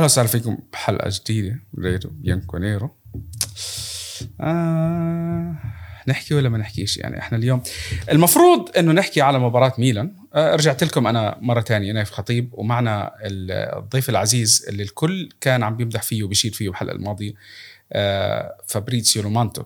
أهلا 0.00 0.06
وسهلا 0.06 0.28
فيكم 0.28 0.58
بحلقة 0.72 1.10
جديدة 1.12 1.60
ريرو 1.78 2.10
بيانكونيرو 2.10 2.96
آه 4.40 5.54
نحكي 6.06 6.34
ولا 6.34 6.48
ما 6.48 6.58
نحكيش؟ 6.58 6.96
يعني 6.96 7.18
إحنا 7.18 7.38
اليوم 7.38 7.62
المفروض 8.10 8.76
إنه 8.78 8.92
نحكي 8.92 9.20
على 9.20 9.38
مباراة 9.38 9.72
ميلان. 9.78 10.16
آه 10.34 10.56
رجعت 10.56 10.84
لكم 10.84 11.06
أنا 11.06 11.38
مرة 11.40 11.60
ثانية 11.60 11.92
نايف 11.92 12.10
خطيب 12.10 12.50
ومعنا 12.52 13.12
الضيف 13.22 14.08
العزيز 14.10 14.66
اللي 14.68 14.82
الكل 14.82 15.28
كان 15.40 15.62
عم 15.62 15.76
بيمدح 15.76 16.02
فيه 16.02 16.22
وبيشيد 16.22 16.54
فيه 16.54 16.68
بالحلقة 16.68 16.94
الماضية 16.94 17.32
آه 17.92 18.56
فابريتسيو 18.66 19.22
رومانو 19.22 19.62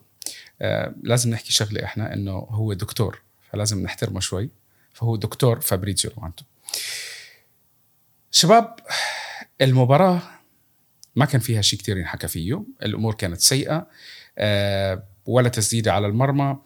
آه 0.62 0.94
لازم 1.02 1.30
نحكي 1.30 1.52
شغلة 1.52 1.84
إحنا 1.84 2.14
إنه 2.14 2.32
هو 2.32 2.72
دكتور 2.72 3.22
فلازم 3.52 3.82
نحترمه 3.82 4.20
شوي 4.20 4.50
فهو 4.94 5.16
دكتور 5.16 5.60
فابريتسيو 5.60 6.10
رومانو 6.16 6.44
شباب 8.30 8.76
المباراة 9.60 10.22
ما 11.16 11.24
كان 11.24 11.40
فيها 11.40 11.62
شيء 11.62 11.78
كثير 11.78 11.98
ينحكى 11.98 12.28
فيه. 12.28 12.62
الأمور 12.82 13.14
كانت 13.14 13.40
سيئة 13.40 13.86
آه، 14.38 15.02
ولا 15.26 15.48
تسديدة 15.48 15.92
على 15.92 16.06
المرمى. 16.06 16.56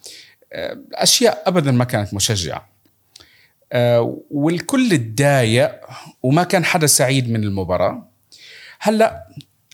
آه، 0.52 0.78
أشياء 0.94 1.42
أبدا 1.46 1.70
ما 1.70 1.84
كانت 1.84 2.14
مشجعة. 2.14 2.68
آه، 3.72 4.22
والكل 4.30 4.98
تضايق 4.98 5.80
وما 6.22 6.44
كان 6.44 6.64
حدا 6.64 6.86
سعيد 6.86 7.30
من 7.30 7.44
المباراة. 7.44 8.08
هلأ 8.80 9.28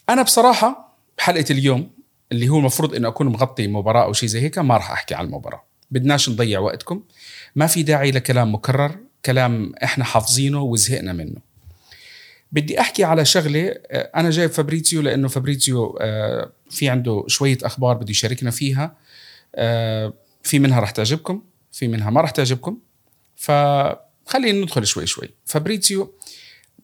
أنا 0.09 0.23
بصراحة 0.23 0.99
بحلقة 1.19 1.45
اليوم 1.51 1.91
اللي 2.33 2.49
هو 2.49 2.59
المفروض 2.59 2.95
إنه 2.95 3.09
أكون 3.09 3.27
مغطي 3.27 3.69
مباراة 3.69 4.05
أو 4.05 4.13
شيء 4.13 4.29
زي 4.29 4.41
هيك 4.41 4.59
ما 4.59 4.77
راح 4.77 4.91
أحكي 4.91 5.15
عن 5.15 5.25
المباراة. 5.25 5.65
بدناش 5.91 6.29
نضيع 6.29 6.61
وقتكم. 6.61 7.03
ما 7.57 7.67
في 7.67 7.83
داعي 7.83 8.11
لكلام 8.11 8.55
مكرر 8.55 8.99
كلام 9.25 9.73
إحنا 9.85 10.05
حافظينه 10.05 10.63
وزهقنا 10.63 11.13
منه. 11.13 11.54
بدي 12.55 12.81
أحكي 12.81 13.05
على 13.05 13.25
شغلة 13.25 13.75
آه، 13.91 14.11
أنا 14.17 14.31
جايب 14.31 14.51
فابريتيو 14.51 15.03
لأنه 15.03 15.29
فابريتيو 15.29 15.99
آه، 16.01 16.53
في 16.71 16.89
عنده 16.89 17.25
شوية 17.27 17.59
أخبار 17.63 17.97
بده 17.97 18.11
يشاركنا 18.11 18.51
فيها 18.51 18.97
آه، 19.55 20.13
في 20.43 20.59
منها 20.59 20.81
رح 20.81 20.91
تعجبكم 20.91 21.43
في 21.73 21.89
منها 21.89 22.11
ما 22.11 22.21
رح 22.21 22.31
تعجبكم 22.31 22.79
فخلينا 23.37 24.63
ندخل 24.63 24.87
شوي 24.87 25.07
شوي. 25.07 25.31
فابريتيو 25.45 26.15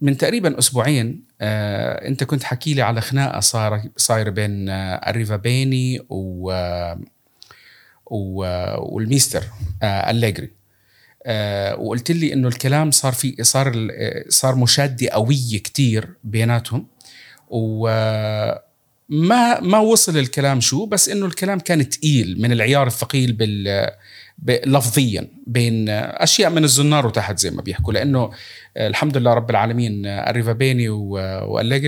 من 0.00 0.16
تقريبا 0.16 0.58
أسبوعين 0.58 1.24
آه 1.40 2.08
أنت 2.08 2.24
كنت 2.24 2.44
حكي 2.44 2.74
لي 2.74 2.82
على 2.82 3.00
خناقة 3.00 3.40
صار 3.40 3.82
صايرة 3.96 4.30
بين 4.30 4.68
آه 4.68 5.36
بيني 5.36 6.00
و, 6.08 6.52
و 8.06 8.44
والميستر 8.78 9.44
آه 9.82 10.10
أليجري 10.10 10.50
آه 11.26 11.76
وقلت 11.76 12.10
لي 12.10 12.32
إنه 12.32 12.48
الكلام 12.48 12.90
صار 12.90 13.12
في 13.12 13.36
صار 13.44 13.88
صار 14.28 14.54
مشادة 14.54 15.08
قوية 15.08 15.58
كتير 15.58 16.08
بيناتهم. 16.24 16.86
و 17.50 17.88
ما 19.08 19.60
ما 19.60 19.78
وصل 19.78 20.18
الكلام 20.18 20.60
شو 20.60 20.86
بس 20.86 21.08
إنه 21.08 21.26
الكلام 21.26 21.58
كان 21.58 21.88
تقيل 21.88 22.36
من 22.42 22.52
العيار 22.52 22.86
الثقيل 22.86 23.32
بال 23.32 23.90
لفظيا 24.48 25.28
بين 25.46 25.88
أشياء 25.88 26.50
من 26.50 26.64
الزنار 26.64 27.06
وتحت 27.06 27.38
زي 27.38 27.50
ما 27.50 27.62
بيحكوا. 27.62 27.92
لأنه 27.92 28.30
الحمد 28.76 29.16
لله 29.16 29.34
رب 29.34 29.50
العالمين 29.50 30.06
أريفابيني 30.06 30.88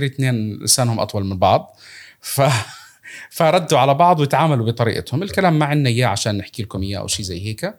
اثنين 0.06 0.62
لسانهم 0.62 1.00
أطول 1.00 1.24
من 1.24 1.38
بعض. 1.38 1.76
ف 2.20 2.40
فردوا 3.30 3.78
على 3.78 3.94
بعض 3.94 4.20
وتعاملوا 4.20 4.66
بطريقتهم. 4.66 5.22
الكلام 5.22 5.58
ما 5.58 5.66
عندنا 5.66 5.88
إياه 5.88 6.06
عشان 6.06 6.38
نحكي 6.38 6.62
لكم 6.62 6.82
إياه 6.82 6.98
أو 6.98 7.06
شيء 7.06 7.24
زي 7.24 7.46
هيك. 7.46 7.74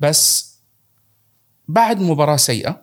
بس 0.00 0.53
بعد 1.68 2.00
مباراة 2.00 2.36
سيئة 2.36 2.82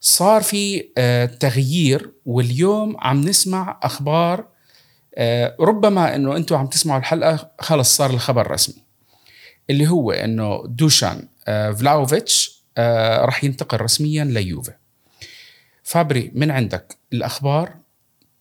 صار 0.00 0.42
في 0.42 0.88
آه، 0.98 1.24
تغيير 1.24 2.12
واليوم 2.26 2.96
عم 2.98 3.20
نسمع 3.20 3.80
أخبار 3.82 4.48
آه، 5.14 5.56
ربما 5.60 6.14
أنه 6.14 6.36
أنتم 6.36 6.56
عم 6.56 6.66
تسمعوا 6.66 7.00
الحلقة 7.00 7.50
خلص 7.60 7.96
صار 7.96 8.10
الخبر 8.10 8.50
رسمي 8.50 8.82
اللي 9.70 9.88
هو 9.88 10.12
أنه 10.12 10.64
دوشان 10.66 11.28
آه، 11.48 11.70
فلاوفيتش 11.70 12.56
رح 13.18 13.44
ينتقل 13.44 13.80
رسميا 13.80 14.24
ليوفي. 14.24 14.72
فابري 15.82 16.30
من 16.34 16.50
عندك 16.50 16.96
الأخبار؟ 17.12 17.74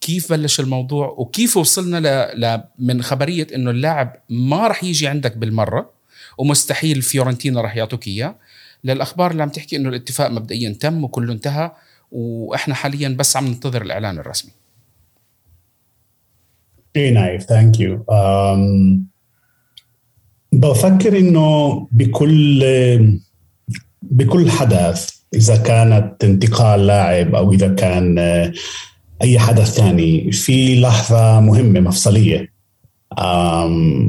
كيف 0.02 0.30
بلش 0.30 0.60
الموضوع؟ 0.60 1.08
وكيف 1.08 1.58
وصلنا 1.58 2.32
ل... 2.36 2.64
من 2.80 3.02
خبرية 3.04 3.48
أنه 3.56 3.72
اللاعب 3.72 4.16
ما 4.30 4.68
رح 4.68 4.84
يجي 4.84 5.08
عندك 5.08 5.38
بالمرة 5.38 5.92
ومستحيل 6.38 7.02
فيورنتينا 7.02 7.62
رح 7.62 7.76
يعطوك 7.76 8.08
إياه 8.08 8.36
للأخبار 8.86 9.32
اللي 9.32 9.44
عم 9.44 9.50
تحكي 9.50 9.76
إنه 9.76 9.90
الاتفاق 9.90 10.30
مبدئيا 10.30 10.78
تم 10.80 11.04
وكله 11.04 11.34
انتهى 11.34 11.72
وإحنا 12.12 12.76
حاليا 12.76 13.10
بس 13.20 13.38
عم 13.38 13.48
ننتظر 13.48 13.82
الإعلان 13.82 14.20
الرسمي. 14.20 14.52
إيه 16.96 17.14
نايف 17.14 17.44
thank 17.44 17.80
you 17.80 18.06
بفكر 20.52 21.20
إنه 21.20 21.88
بكل 21.92 22.64
بكل 24.02 24.52
حدث 24.52 25.10
إذا 25.34 25.58
كانت 25.58 26.24
انتقال 26.24 26.88
لاعب 26.88 27.36
أو 27.36 27.54
إذا 27.54 27.68
كان 27.76 28.20
آه، 28.20 28.54
أي 29.22 29.40
حدث 29.40 29.74
ثاني 29.74 30.32
في 30.32 30.82
لحظة 30.82 31.40
مهمة 31.40 31.80
مفصلية. 31.80 32.55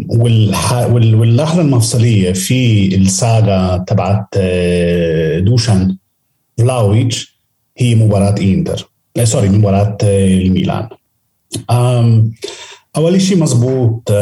واللحظة 0.08 1.60
المفصلية 1.60 2.32
في 2.32 2.86
ال 2.96 3.12
saga 3.12 3.76
تبعت 3.76 4.26
آه، 4.36 5.38
دوشان 5.38 5.96
فلاويتش 6.58 7.36
هي 7.78 7.94
مباراة 7.94 8.34
إنتر. 8.40 8.90
آه، 9.16 9.24
sorry 9.24 9.48
مباراة 9.48 9.98
آه، 10.02 10.26
الميلان. 10.26 10.88
أول 12.96 13.20
شيء 13.20 13.38
مزبوط 13.38 14.12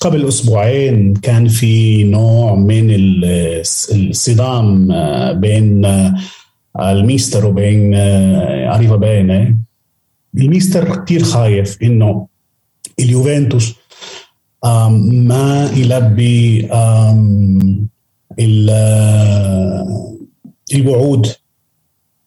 قبل 0.00 0.28
أسبوعين 0.28 1.14
كان 1.14 1.48
في 1.48 2.04
نوع 2.04 2.54
من 2.54 2.86
الصدام 3.90 4.88
بين 5.40 5.86
الميستر 6.80 7.46
وبين 7.46 7.94
أريفا 7.94 8.96
بينة. 8.96 9.56
الميستر 10.38 11.04
كثير 11.04 11.22
خايف 11.22 11.82
إنه 11.82 12.26
اليوفنتوس 13.00 13.74
ما 14.64 15.70
يلبي 15.76 16.68
الوعود. 20.74 21.26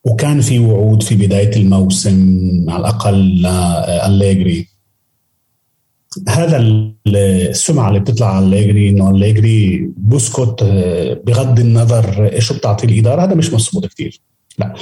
وكان 0.03 0.41
في 0.41 0.59
وعود 0.59 1.03
في 1.03 1.15
بداية 1.15 1.55
الموسم 1.55 2.65
على 2.69 2.79
الأقل 2.79 3.45
أليجري. 4.05 4.67
هذا 6.29 6.57
السمعة 7.07 7.89
اللي 7.89 7.99
بتطلع 7.99 8.35
على 8.35 8.45
أليجري 8.45 8.89
إنه 8.89 9.09
أليجري 9.09 9.91
بسكت 9.97 10.55
آه، 10.63 11.13
بغض 11.13 11.59
النظر 11.59 12.33
إيش 12.33 12.53
بتعطي 12.53 12.87
الإدارة 12.87 13.23
هذا 13.23 13.35
مش 13.35 13.53
مضبوط 13.53 13.85
كثير 13.85 14.21
لا. 14.59 14.73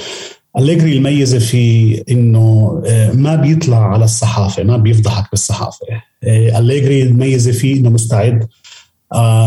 أليجري 0.58 0.96
الميزة 0.96 1.38
في 1.38 2.04
إنه 2.10 2.82
آه، 2.86 3.12
ما 3.12 3.34
بيطلع 3.34 3.92
على 3.92 4.04
الصحافة 4.04 4.62
ما 4.62 4.76
بيفضحك 4.76 5.30
بالصحافة. 5.30 5.86
آه، 6.24 6.58
أليجري 6.58 7.02
الميزة 7.02 7.52
فيه 7.52 7.76
إنه 7.76 7.90
مستعد 7.90 8.48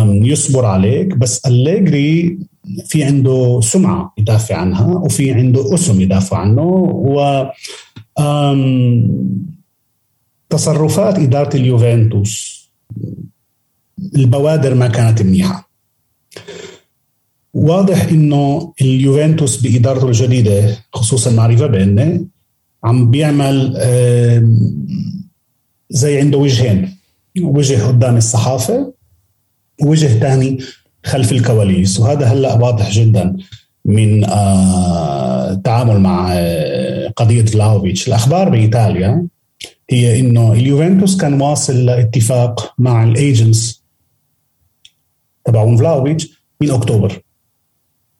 يصبر 0.07 0.65
عليك 0.65 1.17
بس 1.17 1.45
أليجري 1.45 2.39
في 2.85 3.03
عنده 3.03 3.61
سمعة 3.63 4.13
يدافع 4.17 4.55
عنها 4.55 4.85
وفي 4.85 5.33
عنده 5.33 5.73
أسم 5.73 6.01
يدافع 6.01 6.37
عنه 6.37 6.61
و 6.61 7.45
تصرفات 10.49 11.19
إدارة 11.19 11.55
اليوفنتوس 11.55 12.59
البوادر 14.15 14.73
ما 14.73 14.87
كانت 14.87 15.21
منيحة. 15.21 15.69
واضح 17.59 18.03
إنه 18.03 18.73
اليوفنتوس 18.81 19.61
بإدارته 19.61 20.07
الجديدة 20.07 20.77
خصوصا 20.93 21.31
مع 21.31 21.45
ريفا 21.45 21.67
بيني 21.67 22.27
عم 22.83 23.11
بيعمل 23.11 23.73
زي 25.89 26.19
عنده 26.19 26.37
وجهين 26.37 26.97
وجه 27.41 27.87
قدام 27.87 28.17
الصحافة 28.17 28.93
ووجه 29.81 30.07
ثاني 30.07 30.57
خلف 31.05 31.31
الكواليس. 31.31 31.99
وهذا 31.99 32.25
هلأ 32.25 32.53
واضح 32.53 32.91
جدا 32.91 33.37
من 33.85 34.25
التعامل 35.51 35.95
آه، 35.95 35.97
مع 35.97 36.29
آه، 36.33 37.07
قضية 37.15 37.45
فلاوفيتش 37.45 38.07
الأخبار 38.07 38.49
بإيطاليا 38.49 39.27
هي 39.89 40.19
إنه 40.19 40.53
اليوفنتوس 40.53 41.17
كان 41.17 41.41
واصل 41.41 41.85
لاتفاق 41.85 42.73
مع 42.77 43.03
ال 43.03 43.15
agents 43.15 43.83
تبعون 45.45 45.77
فلاوفيتش 45.77 46.43
من 46.61 46.71
أكتوبر. 46.71 47.21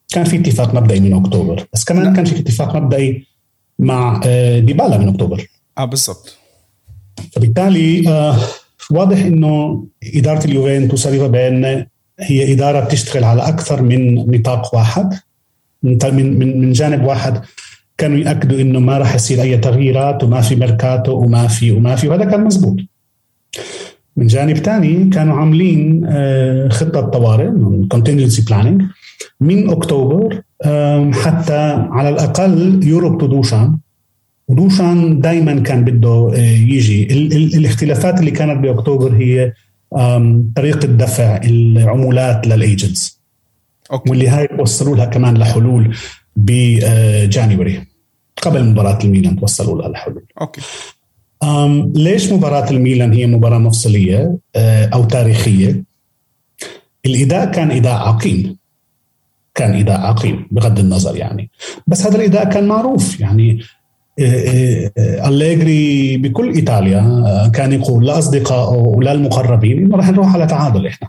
كان 0.10 0.24
في 0.24 0.36
اتفاق 0.36 0.76
مبدئي 0.76 1.00
من 1.00 1.14
أكتوبر 1.14 1.66
بس 1.74 1.84
كمان 1.84 2.04
نعم. 2.04 2.16
كان 2.16 2.26
في 2.26 2.40
اتفاق 2.40 2.76
مبدئي 2.76 3.26
مع 3.80 4.22
آه، 4.26 4.60
ديبالا 4.60 4.98
من 4.98 5.08
أكتوبر. 5.08 5.48
آه 5.78 5.86
بالضبط. 5.86 6.38
فبالتالي 7.32 8.10
آه 8.10 8.38
واضح 8.92 9.18
إنه 9.18 9.86
إدارة 10.16 10.46
اليوفنتوس 10.46 11.08
بان 11.08 11.86
هي 12.20 12.54
إدارة 12.54 12.80
بتشتغل 12.80 13.24
على 13.24 13.48
أكثر 13.48 13.82
من 13.82 14.16
نطاق 14.16 14.76
واحد 14.76 15.20
من 15.84 15.98
من 16.04 16.60
من 16.60 16.72
جانب 16.72 17.06
واحد 17.06 17.42
كانوا 17.98 18.18
يأكدوا 18.18 18.62
إنه 18.62 18.80
ما 18.80 18.98
راح 18.98 19.16
يصير 19.16 19.42
أي 19.42 19.58
تغييرات 19.58 20.24
وما 20.24 20.42
في 20.42 20.56
ميركاتو 20.56 21.12
وما 21.12 21.48
في 21.48 21.72
وما 21.72 21.96
في 21.96 22.08
وهذا 22.08 22.26
كان 22.26 22.44
مزبوط. 22.44 22.76
من 24.18 24.28
جانب 24.28 24.58
ثاني 24.58 25.10
كانوا 25.10 25.36
عاملين 25.36 26.06
آه، 26.06 26.70
خطة 26.70 27.02
طوارئ 27.02 27.50
contingency 27.94 28.42
planning 28.50 28.84
من 29.42 29.70
أكتوبر 29.70 30.42
حتى 31.14 31.88
على 31.92 32.10
الأقل 32.10 32.80
يوروب 32.84 33.18
تو 33.22 33.28
دوشان. 33.28 33.78
ودوشان 34.48 35.20
دائما 35.20 35.60
كان 35.60 35.84
بده 35.84 36.32
آه، 36.34 36.38
يجي. 36.38 37.14
الاختلافات 37.58 38.20
اللي 38.20 38.32
كانت 38.32 38.60
بأكتوبر 38.64 39.16
هي 39.16 39.54
طريقة 40.56 40.88
دفع 40.88 41.42
العمولات 41.44 42.48
لل 42.48 42.66
agents 42.66 43.22
واللي 44.08 44.28
هاي 44.28 44.50
وصلوا 44.60 44.96
لها 44.96 45.06
كمان 45.06 45.38
لحلول 45.38 45.96
بجانيوري 46.36 47.78
آه، 47.78 47.86
قبل 48.42 48.64
مباراة 48.64 49.00
الميلان 49.04 49.40
توصلوا 49.40 49.82
لها 49.82 49.88
الحلول 49.88 50.26
أوكي. 50.42 50.62
أم 51.44 51.94
ليش 51.96 52.32
مباراة 52.32 52.72
الميلان 52.72 53.14
هي 53.14 53.28
مباراة 53.28 53.58
مفصلية 53.58 54.38
آه، 54.56 54.86
أو 54.86 55.04
تاريخية؟ 55.04 55.84
الإداء 57.06 57.52
كان 57.52 57.72
إداء 57.72 57.96
عقيم. 57.96 58.59
كان 59.60 59.80
إداء 59.80 60.02
عقيم 60.02 60.48
بغض 60.52 60.80
النظر 60.80 61.16
يعني. 61.16 61.50
بس 61.88 62.08
هذا 62.08 62.16
الإداء 62.16 62.50
كان 62.50 62.68
معروف 62.68 63.20
يعني 63.20 63.60
آه، 64.20 64.92
أليجري 65.28 66.18
بكل 66.18 66.54
إيطاليا 66.54 67.52
كان 67.54 67.74
يقول 67.74 68.06
لأصدقائه 68.06 68.78
وللمقربين 68.78 69.78
إنه 69.78 69.98
راح 69.98 70.10
نروح 70.10 70.34
على 70.34 70.48
تعادل 70.48 70.88
إحنا. 70.88 71.08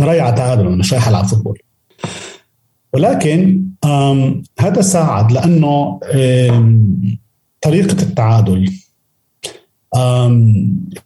رايح 0.00 0.24
على 0.24 0.36
تعادل 0.36 0.78
مش 0.78 0.92
رايح 0.92 1.08
ألعب 1.08 1.24
football. 1.24 1.58
ولكن 2.92 3.64
هذا 4.58 4.80
ساعد 4.80 5.32
لأنه 5.32 6.00
طريقة 7.62 8.02
التعادل 8.02 8.72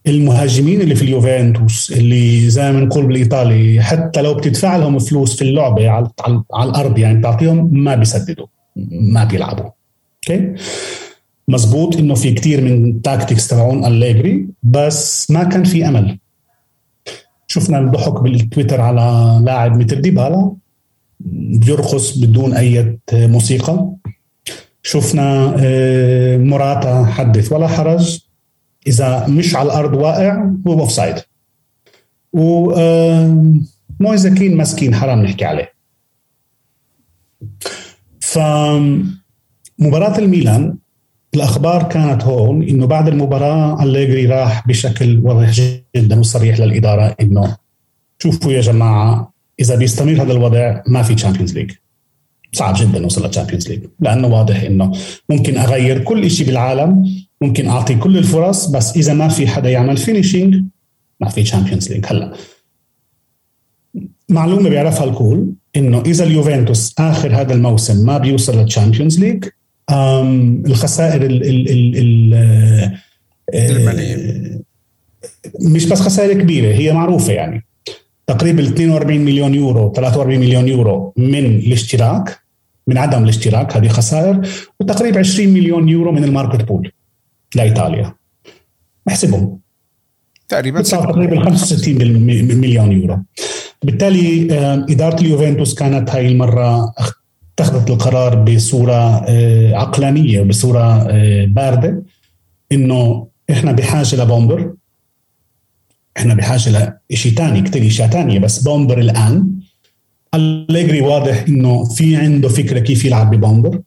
المهاجمين 0.07 0.81
اللي 0.81 0.95
في 0.95 1.01
اليوفنتوس 1.01 1.91
اللي 1.91 2.49
زي 2.49 2.71
ما 2.71 2.79
نقول 2.79 3.07
بالإيطالي 3.07 3.81
حتى 3.81 4.21
لو 4.21 4.33
بتدفع 4.33 4.75
لهم 4.75 4.99
فلوس 4.99 5.35
في 5.35 5.41
اللعبة 5.41 5.89
على, 5.89 6.09
على 6.53 6.69
الأرض 6.69 6.97
يعني 6.97 7.19
بتعطيهم 7.19 7.69
ما 7.83 7.95
بيسددوا 7.95 8.47
ما 8.91 9.23
بيلعبوا. 9.23 9.69
أوكي؟ 10.29 10.53
مزبوط 11.47 11.97
إنه 11.97 12.13
في 12.13 12.31
كتير 12.31 12.61
من 12.61 12.89
ال 12.89 12.96
tactics 12.96 13.47
تبعون 13.47 13.85
أليجري 13.85 14.47
بس 14.63 15.31
ما 15.31 15.43
كان 15.43 15.63
في 15.63 15.87
أمل. 15.87 16.19
شفنا 17.47 17.79
الضحك 17.79 18.21
بالتويتر 18.21 18.81
على 18.81 19.39
لاعب 19.45 19.77
مثل 19.77 20.01
ديبالا. 20.01 20.51
بيرقص 21.65 22.17
بدون 22.17 22.53
أي 22.53 22.99
موسيقى. 23.13 23.89
شفنا 24.83 25.55
آه، 25.59 26.37
مراتا 26.37 27.05
حدث 27.05 27.51
ولا 27.51 27.67
حرج. 27.67 28.28
إذا 28.89 29.27
مش 29.27 29.55
على 29.55 29.65
الأرض 29.65 29.93
واقع 29.93 30.51
هو 30.67 30.79
offside 30.79 31.15
و 32.33 32.71
مويزا 33.99 34.35
كين 34.35 34.57
مسكين 34.57 34.95
حرام 34.95 35.21
نحكي 35.23 35.45
عليه. 35.45 35.73
ف 38.19 38.39
مباراة 39.79 40.19
الميلان 40.19 40.77
الأخبار 41.35 41.83
كانت 41.83 42.23
هون 42.23 42.63
إنه 42.63 42.87
بعد 42.87 43.07
المباراة 43.07 43.83
أليجري 43.83 44.25
راح 44.25 44.67
بشكل 44.67 45.19
واضح 45.23 45.51
جدا 45.95 46.19
وصريح 46.19 46.59
للإدارة 46.59 47.15
إنه 47.21 47.57
شوفوا 48.19 48.51
يا 48.51 48.61
جماعة 48.61 49.33
إذا 49.59 49.75
بيستمر 49.75 50.21
هذا 50.21 50.33
الوضع 50.33 50.81
ما 50.87 51.01
في 51.03 51.15
Champions 51.15 51.53
League 51.57 51.71
صعب 52.53 52.75
جدا 52.77 52.99
نوصل 52.99 53.23
لل 53.23 53.31
Champions 53.31 53.69
League 53.69 53.83
لأنه 53.99 54.27
واضح 54.27 54.63
إنه 54.63 54.91
ممكن 55.29 55.57
أغير 55.57 56.03
كل 56.03 56.31
شيء 56.31 56.47
بالعالم 56.47 57.05
ممكن 57.41 57.67
أعطي 57.67 57.95
كل 57.95 58.17
الفرص 58.17 58.65
بس 58.65 58.97
إذا 58.97 59.13
ما 59.13 59.27
في 59.27 59.47
حدا 59.47 59.69
يعمل 59.69 59.97
finishing 59.97 60.63
ما 61.19 61.29
في 61.29 61.43
Champions 61.43 61.91
League 61.91 62.05
هلا 62.07 62.33
معلومة 64.29 64.69
بيعرفها 64.69 65.03
الكل 65.03 65.47
إنه 65.75 66.01
إذا 66.01 66.23
اليوفنتوس 66.23 66.95
آخر 66.99 67.41
هذا 67.41 67.53
الموسم 67.53 68.05
ما 68.05 68.17
بيوصل 68.17 68.57
لل 68.57 68.68
Champions 68.68 69.19
League 69.19 69.45
الخسائر 70.65 71.25
ال 71.25 71.43
ال 71.43 71.69
ال 71.69 72.33
ال 73.53 74.59
مش 75.61 75.85
بس 75.85 76.01
خسائر 76.01 76.41
كبيرة 76.41 76.73
هي 76.73 76.93
معروفة 76.93 77.33
يعني. 77.33 77.65
تقريبا 78.27 78.63
42 78.63 79.19
مليون 79.19 79.55
يورو 79.55 79.93
43 79.93 80.39
مليون 80.39 80.67
يورو 80.67 81.13
من 81.17 81.45
الاشتراك 81.45 82.39
من 82.87 82.97
عدم 82.97 83.23
الاشتراك 83.23 83.77
هذه 83.77 83.87
خسائر 83.87 84.41
وتقريبا 84.79 85.19
20 85.19 85.49
مليون 85.49 85.89
يورو 85.89 86.11
من 86.11 86.23
ال 86.23 86.29
market 86.29 86.65
pool 86.65 86.91
لايطاليا 87.55 88.15
أحسبهم. 89.07 89.59
تقريبا 90.49 90.81
تقريبا 90.81 91.45
65 91.45 91.95
مليون 92.57 92.91
يورو. 92.91 93.19
بالتالي 93.83 94.53
آه، 94.59 94.85
إدارة 94.89 95.21
اليوفنتوس 95.21 95.73
كانت 95.73 96.09
هاي 96.09 96.27
المرة 96.27 96.93
اتخذت 97.53 97.89
القرار 97.89 98.35
بصورة 98.35 99.25
آه، 99.27 99.75
عقلانية 99.75 100.39
وبصوره 100.39 101.07
آه، 101.09 101.45
باردة 101.45 102.03
إنه 102.71 103.27
إحنا 103.51 103.71
بحاجة 103.71 104.15
ل 104.15 104.23
bomber 104.23 104.73
إحنا 106.17 106.33
بحاجة 106.33 107.01
لشيء 107.11 107.33
ثاني 107.33 107.61
كثير 107.61 107.87
إشياء 107.87 108.09
ثانية 108.09 108.39
بس 108.39 108.59
bomber 108.59 108.99
الآن. 108.99 109.59
أليجري 110.33 111.01
واضح 111.01 111.45
إنه 111.47 111.83
في 111.85 112.15
عنده 112.15 112.49
فكرة 112.49 112.79
كيف 112.79 113.05
يلعب 113.05 113.35
ب 113.35 113.41
bomber. 113.41 113.81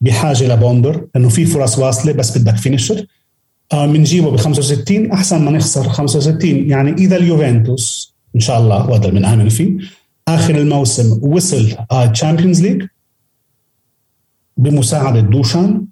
بحاجة 0.00 0.54
ل 0.54 0.61
bomber 0.61 1.06
لأنه 1.14 1.28
في 1.28 1.44
فرص 1.46 1.78
واصلة 1.78 2.12
بس 2.12 2.38
بدك 2.38 2.56
finisher. 2.56 3.06
بنجيبه 3.72 4.30
ب 4.30 4.36
65 4.36 5.12
أحسن 5.12 5.44
ما 5.44 5.50
نخسر 5.50 5.88
65 5.88 6.70
يعني 6.70 6.92
إذا 6.92 7.16
اليوفنتوس 7.16 8.14
إن 8.34 8.40
شاء 8.40 8.60
الله 8.60 8.90
وهذا 8.90 9.08
اللي 9.08 9.20
بنآمن 9.20 9.48
فيه 9.48 9.78
آخر 10.28 10.54
الموسم 10.54 11.18
وصل 11.22 11.76
Champions 12.12 12.62
League 12.62 12.82
بمساعدة 14.56 15.20
دوشان. 15.20 15.86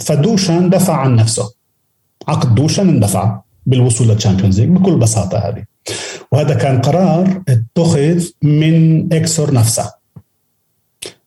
فدوشان 0.00 0.70
دفع 0.70 0.96
عن 0.96 1.16
نفسه. 1.16 1.52
عقد 2.28 2.54
دوشان 2.54 2.88
اندفع 2.88 3.40
بالوصول 3.66 4.08
لل 4.08 4.17
Champions 4.17 4.60
League 4.60 4.68
بكل 4.68 4.96
بساطة 4.96 5.38
هذه. 5.38 5.64
وهذا 6.32 6.54
كان 6.54 6.80
قرار 6.80 7.42
اتخذ 7.48 8.24
من 8.42 9.12
إكسور 9.12 9.54
نفسها 9.54 9.99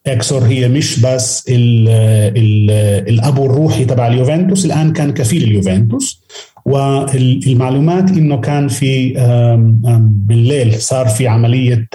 أكسور 0.07 0.43
هي 0.43 0.67
مش 0.67 0.99
بس 0.99 1.45
ال 1.49 1.89
ال 2.37 2.71
الابو 3.09 3.45
الروحي 3.45 3.85
تبع 3.85 4.07
اليوفنتوس 4.07 4.65
الآن 4.65 4.93
كان 4.93 5.13
كفيل 5.13 5.43
اليوفنتوس. 5.43 6.23
والمعلومات 6.65 8.09
إنه 8.09 8.37
كان 8.37 8.67
في 8.67 9.13
بالليل 9.99 10.81
صار 10.81 11.07
في 11.07 11.27
عملية 11.27 11.87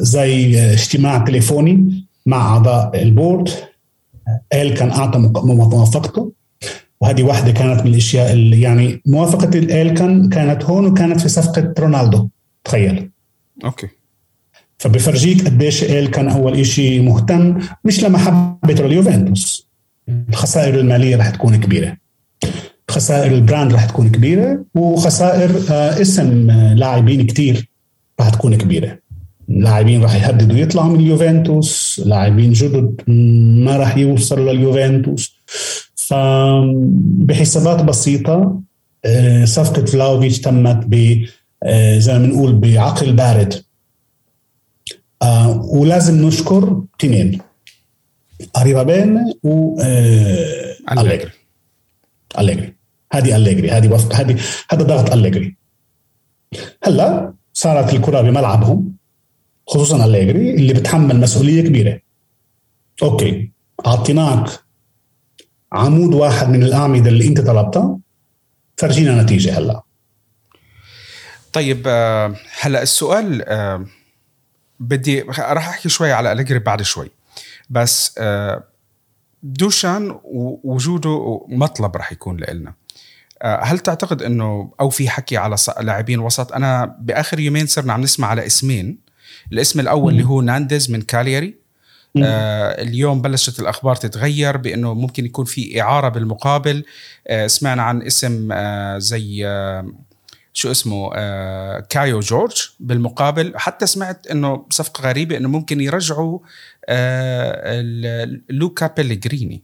زي 0.00 0.60
اجتماع 0.72 1.18
تليفوني 1.18 2.04
مع 2.26 2.52
أعضاء 2.52 3.02
ال 3.02 3.09
board. 3.09 3.48
قال 4.52 4.74
كان 4.74 4.90
أعطى 4.90 5.18
موافقته. 5.44 6.32
وهذه 7.00 7.22
واحدة 7.22 7.52
كانت 7.52 7.80
من 7.80 7.90
الأشياء 7.90 8.32
اللي 8.32 8.60
يعني 8.60 9.02
موافقة 9.06 9.58
الإلكن 9.58 10.28
كانت 10.28 10.64
هون 10.64 10.86
وكانت 10.86 11.20
في 11.20 11.28
صفقة 11.28 11.74
رونالدو. 11.78 12.28
تخيل. 12.64 13.10
okay. 13.64 13.88
فبفرجيك 14.82 15.44
قديش 15.46 15.84
إلكن 15.84 16.28
أول 16.28 16.66
شيء 16.66 17.02
مهتم 17.02 17.58
مش 17.84 18.04
لمحبة 18.04 18.86
اليوفنتوس. 18.86 19.68
الخسائر 20.28 20.80
المالية 20.80 21.16
رح 21.16 21.30
تكون 21.30 21.56
كبيرة. 21.56 21.96
خسائر 22.90 23.32
ال 23.32 23.39
brand 23.39 23.72
رح 23.72 23.84
تكون 23.84 24.08
كبيرة 24.08 24.64
وخسائر 24.74 25.50
آه، 25.70 26.00
اسم 26.00 26.50
آه، 26.50 26.74
لاعبين 26.74 27.26
كتير 27.26 27.70
رح 28.20 28.28
تكون 28.28 28.54
كبيرة. 28.56 28.98
لاعبين 29.48 30.02
راح 30.02 30.14
يهددوا 30.14 30.58
يطلعوا 30.58 30.92
من 30.92 31.00
اليوفنتوس 31.00 32.02
لاعبين 32.06 32.52
جدد 32.52 33.00
ما 33.64 33.76
راح 33.76 33.96
يوصلوا 33.96 34.52
لليوفنتوس. 34.52 35.36
فبحسابات 35.94 37.84
بسيطة 37.84 38.60
آه، 39.04 39.44
صفقة 39.44 39.84
فلاهوفيتش 39.84 40.40
تمت 40.40 40.84
ب 40.86 41.24
زي 41.98 42.12
ما 42.12 42.18
بنقول 42.18 42.54
بعقل 42.54 43.12
بارد. 43.12 43.54
آه، 45.22 45.60
ولازم 45.64 46.26
نشكر 46.26 46.82
تنين. 46.98 47.40
أريفابيني 48.56 49.34
و 49.42 49.80
أليجري 50.92 51.30
أليجري 52.38 52.74
هذه 53.12 53.36
أليجري 53.36 53.70
هذه 53.70 53.92
وفق 53.92 54.14
هذه 54.14 54.40
هذا 54.70 54.82
ضغط 54.82 55.12
أليجري 55.12 55.56
هلا 56.84 57.34
صارت 57.52 57.94
الكرة 57.94 58.20
بملعبهم 58.20 58.96
خصوصا 59.66 60.04
أليجري 60.04 60.54
اللي 60.54 60.72
بتحمل 60.72 61.20
مسؤولية 61.20 61.62
كبيرة. 61.62 62.00
أوكي 63.02 63.50
أعطيناك 63.86 64.50
عمود 65.72 66.14
واحد 66.14 66.48
من 66.48 66.62
الأعمدة 66.62 67.08
اللي 67.10 67.28
أنت 67.28 67.40
طلبتها. 67.40 67.98
فرجينا 68.76 69.22
نتيجة 69.22 69.58
هلا. 69.58 69.82
طيب 71.52 71.82
آه، 71.86 72.34
هلا 72.60 72.82
السؤال 72.82 73.42
آه، 73.42 73.86
بدي 74.82 75.20
راح 75.20 75.68
أحكي 75.68 75.88
شوي 75.88 76.12
على 76.12 76.32
أليجري 76.32 76.58
بعد 76.58 76.82
شوي. 76.82 77.10
بس 77.70 78.14
آه، 78.18 78.64
دوشان 79.42 80.20
وجوده 80.64 81.46
مطلب 81.48 81.96
رح 81.96 82.12
يكون 82.12 82.36
لنا 82.36 82.74
آه، 83.42 83.64
هل 83.64 83.78
تعتقد 83.78 84.22
إنه 84.22 84.72
أو 84.80 84.90
في 84.90 85.08
حكي 85.08 85.36
على 85.36 85.56
لاعبين 85.80 86.18
وسط؟ 86.18 86.52
أنا 86.52 86.96
بآخر 87.00 87.40
يومين 87.40 87.66
صرنا 87.66 87.92
عم 87.92 88.00
نسمع 88.00 88.28
على 88.28 88.46
اسمين. 88.46 88.98
الاسم 89.52 89.80
الأول 89.80 90.12
اللي 90.12 90.24
هو 90.24 90.40
نانديز 90.40 90.90
من 90.90 91.02
كالياري. 91.02 91.54
آه 92.24 92.82
اليوم 92.82 93.22
بلشت 93.22 93.60
الأخبار 93.60 93.96
تتغير 93.96 94.56
بإنه 94.56 94.94
ممكن 94.94 95.24
يكون 95.24 95.44
في 95.44 95.80
إعارة 95.80 96.08
بالمقابل. 96.08 96.84
آه 97.26 97.46
سمعنا 97.46 97.82
عن 97.82 98.02
اسم 98.02 98.48
آه 98.52 98.98
زي 98.98 99.46
آه 99.46 99.92
شو 100.52 100.70
اسمه 100.70 101.10
آه 101.14 101.80
كايو 101.80 102.20
جورج 102.20 102.70
بالمقابل. 102.80 103.52
حتى 103.56 103.86
سمعت 103.86 104.26
إنه 104.26 104.66
صفقة 104.70 105.08
غريبة 105.08 105.36
إنه 105.36 105.48
ممكن 105.48 105.80
يرجعوا 105.80 106.38
آه 106.88 107.82
لوكا 108.50 108.86
بيليجريني 108.86 109.62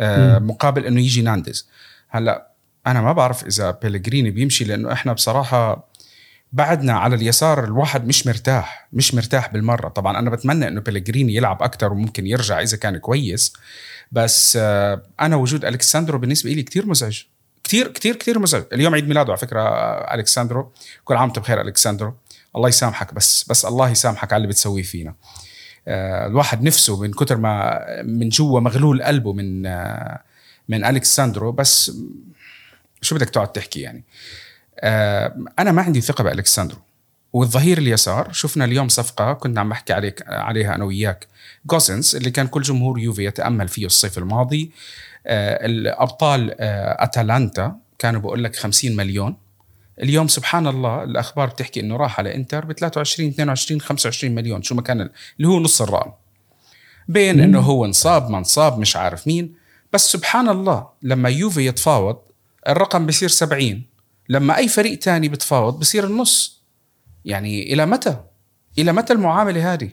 آه 0.00 0.38
مقابل 0.38 0.86
إنه 0.86 1.00
يجي 1.00 1.22
نانديز. 1.22 1.68
هلأ 2.08 2.50
أنا 2.86 3.00
ما 3.00 3.12
بعرف 3.12 3.46
إذا 3.46 3.70
بيليجريني 3.70 4.30
بيمشي 4.30 4.64
لأنه 4.64 4.92
إحنا 4.92 5.12
بصراحة 5.12 5.88
بعدنا 6.52 6.92
على 6.92 7.16
اليسار 7.16 7.64
الواحد 7.64 8.06
مش 8.06 8.26
مرتاح 8.26 8.88
مش 8.92 9.14
مرتاح 9.14 9.52
بالمرة. 9.52 9.88
طبعا 9.88 10.18
أنا 10.18 10.30
بتمنى 10.30 10.68
إنه 10.68 10.80
بيليجريني 10.80 11.34
يلعب 11.34 11.62
أكثر 11.62 11.92
وممكن 11.92 12.26
يرجع 12.26 12.60
إذا 12.60 12.76
كان 12.76 12.98
كويس 12.98 13.52
بس 14.12 14.58
آه، 14.60 15.02
أنا 15.20 15.36
وجود 15.36 15.64
الكساندرو 15.64 16.18
بالنسبة 16.18 16.50
لي 16.50 16.62
كثير 16.62 16.86
مزعج. 16.86 17.22
كثير 17.64 17.88
كثير 17.88 18.16
كثير 18.16 18.38
مزعج. 18.38 18.64
اليوم 18.72 18.94
عيد 18.94 19.08
ميلاده 19.08 19.28
على 19.32 19.38
فكرة 19.38 19.60
آه، 19.60 20.14
الكساندرو 20.14 20.72
كل 21.04 21.14
عام 21.14 21.28
بخير 21.28 21.60
الكساندرو 21.60 22.14
الله 22.56 22.68
يسامحك 22.68 23.14
بس 23.14 23.44
بس 23.48 23.64
الله 23.64 23.90
يسامحك 23.90 24.32
على 24.32 24.40
اللي 24.40 24.48
بتسويه 24.48 24.82
فينا. 24.82 25.14
آه، 25.88 26.26
الواحد 26.26 26.62
نفسه 26.62 27.00
من 27.00 27.12
كتر 27.12 27.36
ما 27.36 27.84
من 28.02 28.28
جوا 28.28 28.60
مغلول 28.60 29.02
قلبه 29.02 29.32
من 29.32 29.62
من 30.68 30.84
الكساندرو 30.84 31.52
بس 31.52 31.92
شو 33.02 33.14
بدك 33.14 33.30
تقعد 33.30 33.52
تحكي 33.52 33.80
يعني؟ 33.80 34.04
آه، 34.80 35.36
أنا 35.58 35.72
ما 35.72 35.82
عندي 35.82 36.00
ثقة 36.00 36.24
بالكساندرو 36.24 36.78
والظهير 37.32 37.78
اليسار 37.78 38.32
شفنا 38.32 38.64
اليوم 38.64 38.88
صفقة 38.88 39.32
كنا 39.32 39.60
عم 39.60 39.68
بحكي 39.68 39.92
عليك 39.92 40.22
عليها 40.28 40.74
أنا 40.74 40.84
وياك. 40.84 41.26
جوسنس 41.66 42.16
اللي 42.16 42.30
كان 42.30 42.46
كل 42.46 42.62
جمهور 42.62 42.98
يوفي 42.98 43.24
يتأمل 43.24 43.68
فيه 43.68 43.86
الصيف 43.86 44.18
الماضي. 44.18 44.70
آه، 44.70 45.13
الأبطال 45.26 46.54
آه، 46.60 47.04
اتلانتا 47.04 47.76
كانوا 47.98 48.20
بقول 48.20 48.44
لك 48.44 48.56
50 48.56 48.96
مليون. 48.96 49.36
اليوم 50.02 50.28
سبحان 50.28 50.66
الله 50.66 51.02
الأخبار 51.02 51.48
بتحكي 51.48 51.80
إنه 51.80 51.96
راح 51.96 52.18
على 52.18 52.34
إنتر 52.34 52.64
ب 52.64 52.72
23 52.72 53.28
22 53.28 53.80
25 53.80 54.34
مليون. 54.34 54.62
شو 54.62 54.74
ما 54.74 54.82
كان 54.82 55.00
اللي 55.00 55.48
هو 55.48 55.60
نص 55.60 55.82
الرقم. 55.82 56.12
بين 57.08 57.40
إنه 57.40 57.60
هو 57.60 57.84
انصاب 57.84 58.30
ما 58.30 58.38
انصاب 58.38 58.78
مش 58.78 58.96
عارف 58.96 59.26
مين. 59.26 59.54
بس 59.92 60.12
سبحان 60.12 60.48
الله 60.48 60.88
لما 61.02 61.28
يوفي 61.28 61.66
يتفاوض 61.66 62.16
الرقم 62.68 63.06
بصير 63.06 63.28
70 63.28 63.82
لما 64.28 64.56
أي 64.56 64.68
فريق 64.68 64.98
تاني 64.98 65.28
بتفاوض 65.28 65.78
بصير 65.78 66.04
النص. 66.04 66.62
يعني 67.24 67.72
إلى 67.72 67.86
متى؟ 67.86 68.16
إلى 68.78 68.92
متى 68.92 69.12
المعاملة 69.12 69.72
هذه؟ 69.72 69.90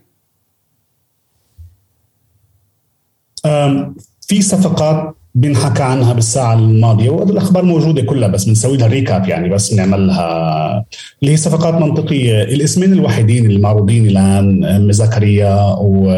في 4.21 4.41
صفقات 4.41 5.15
بنحكى 5.35 5.83
عنها 5.83 6.13
بالساعة 6.13 6.53
الماضية 6.53 7.09
وهذه 7.09 7.29
الأخبار 7.29 7.65
موجودة 7.65 8.01
كلها 8.01 8.27
بس 8.27 8.45
بنسوي 8.45 8.77
لها 8.77 8.87
ريكاب 8.87 9.27
يعني 9.27 9.49
بس 9.49 9.73
نعملها 9.73 10.85
اللي 11.21 11.33
هي 11.33 11.37
صفقات 11.37 11.73
منطقية. 11.73 12.43
الاسمين 12.43 12.93
الوحيدين 12.93 13.51
المعروضين 13.51 14.07
الآن 14.07 14.91
زكريا 14.91 15.75
و 15.79 16.17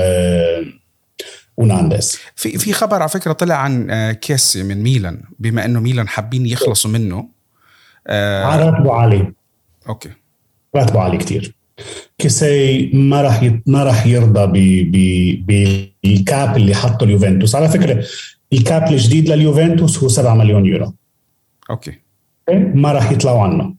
ونانديز. 1.57 2.17
في 2.35 2.57
في 2.57 2.73
خبر 2.73 2.95
على 2.95 3.09
فكرة 3.09 3.33
طلع 3.33 3.55
عن 3.55 3.91
آه، 3.91 4.11
كيسي 4.11 4.63
من 4.63 4.83
ميلان 4.83 5.21
بما 5.39 5.65
إنه 5.65 5.79
ميلان 5.79 6.07
حابين 6.07 6.45
يخلصوا 6.45 6.91
منه. 6.91 7.27
آه 8.07 8.57
راتبه 8.57 8.93
عالي. 8.93 9.33
okay. 9.89 10.09
راتبه 10.75 10.99
عالي 10.99 11.17
كثير 11.17 11.55
كيسي 12.17 12.89
ما 12.93 13.21
راح 13.21 13.51
ما 13.65 13.83
راح 13.83 14.05
يرضى 14.05 14.45
بال 16.03 16.25
cap 16.25 16.57
اللي 16.57 16.75
حطه 16.75 17.03
اليوفنتوس. 17.03 17.55
على 17.55 17.69
فكرة 17.69 18.03
ال 18.53 18.63
cap 18.63 18.91
الجديد 18.91 19.29
لليوفنتوس 19.29 20.03
هو 20.03 20.07
7 20.07 20.35
مليون 20.35 20.65
يورو. 20.65 20.93
okay. 21.69 21.99
ما 22.73 22.91
راح 22.91 23.11
يطلعوا 23.11 23.41
عنه. 23.41 23.75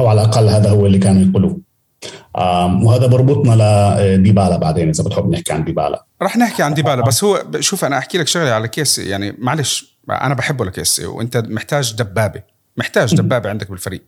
أو 0.00 0.06
على 0.06 0.20
الأقل 0.20 0.48
هذا 0.48 0.70
هو 0.70 0.86
اللي 0.86 0.98
كانوا 0.98 1.22
يقولوه. 1.22 1.60
وهذا 2.84 3.06
بربطنا 3.06 3.54
لديبالا 4.16 4.56
بعدين 4.56 4.88
إذا 4.88 5.04
بتحب 5.04 5.30
نحكي 5.30 5.52
عن 5.52 5.64
ديبالا. 5.64 6.06
رح 6.22 6.36
نحكي 6.36 6.62
عن 6.62 6.74
ديبالا 6.74 7.02
بس 7.02 7.24
هو 7.24 7.44
شوف 7.60 7.84
أنا 7.84 7.98
أحكي 7.98 8.18
لك 8.18 8.28
شغلة 8.28 8.50
على 8.50 8.68
كيس 8.68 8.98
يعني 8.98 9.36
معلش 9.38 9.98
أنا 10.10 10.34
بحبه 10.34 10.64
لكيسي 10.64 11.06
وأنت 11.06 11.36
محتاج 11.36 11.94
دبابة 11.94 12.42
محتاج 12.76 13.14
دبابة 13.14 13.50
عندك 13.50 13.70
بالفريق. 13.70 14.02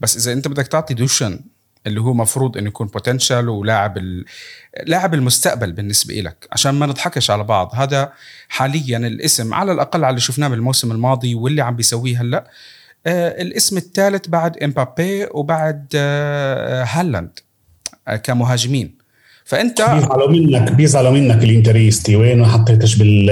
بس 0.00 0.16
إذا 0.16 0.32
أنت 0.32 0.48
بدك 0.48 0.66
تعطي 0.66 0.94
دوشان 0.94 1.40
اللي 1.86 2.00
هو 2.00 2.14
مفروض 2.14 2.56
إنه 2.58 2.68
يكون 2.68 2.86
potential 2.86 3.48
ولاعب 3.48 3.98
ال... 3.98 4.24
لاعب 4.86 5.14
المستقبل 5.14 5.72
بالنسبة 5.72 6.14
لك 6.14 6.48
عشان 6.52 6.74
ما 6.74 6.86
نضحكش 6.86 7.30
على 7.30 7.44
بعض. 7.44 7.70
هذا 7.74 8.12
حاليا 8.48 8.98
الاسم 8.98 9.54
على 9.54 9.72
الأقل 9.72 10.04
على 10.04 10.10
اللي 10.10 10.20
شفناه 10.20 10.48
بالموسم 10.48 10.92
الماضي 10.92 11.34
واللي 11.34 11.62
عم 11.62 11.76
بيسويه 11.76 12.20
هلأ 12.20 12.50
آه 13.06 13.42
الاسم 13.42 13.76
الثالث 13.76 14.28
بعد 14.28 14.62
إمبابي 14.62 15.26
وبعد 15.30 15.86
آه 15.94 16.84
هالاند 16.84 17.38
آه 18.08 18.16
كمهاجمين. 18.16 18.98
فأنت 19.44 19.82
بيزعلوا 19.82 20.30
منك 20.30 20.72
بيزعلوا 20.72 21.10
منك 21.10 21.44
الانتريستي. 21.44 22.16
وين 22.16 22.38
ما 22.38 22.46
حطيتش 22.46 22.96
بال 22.96 23.26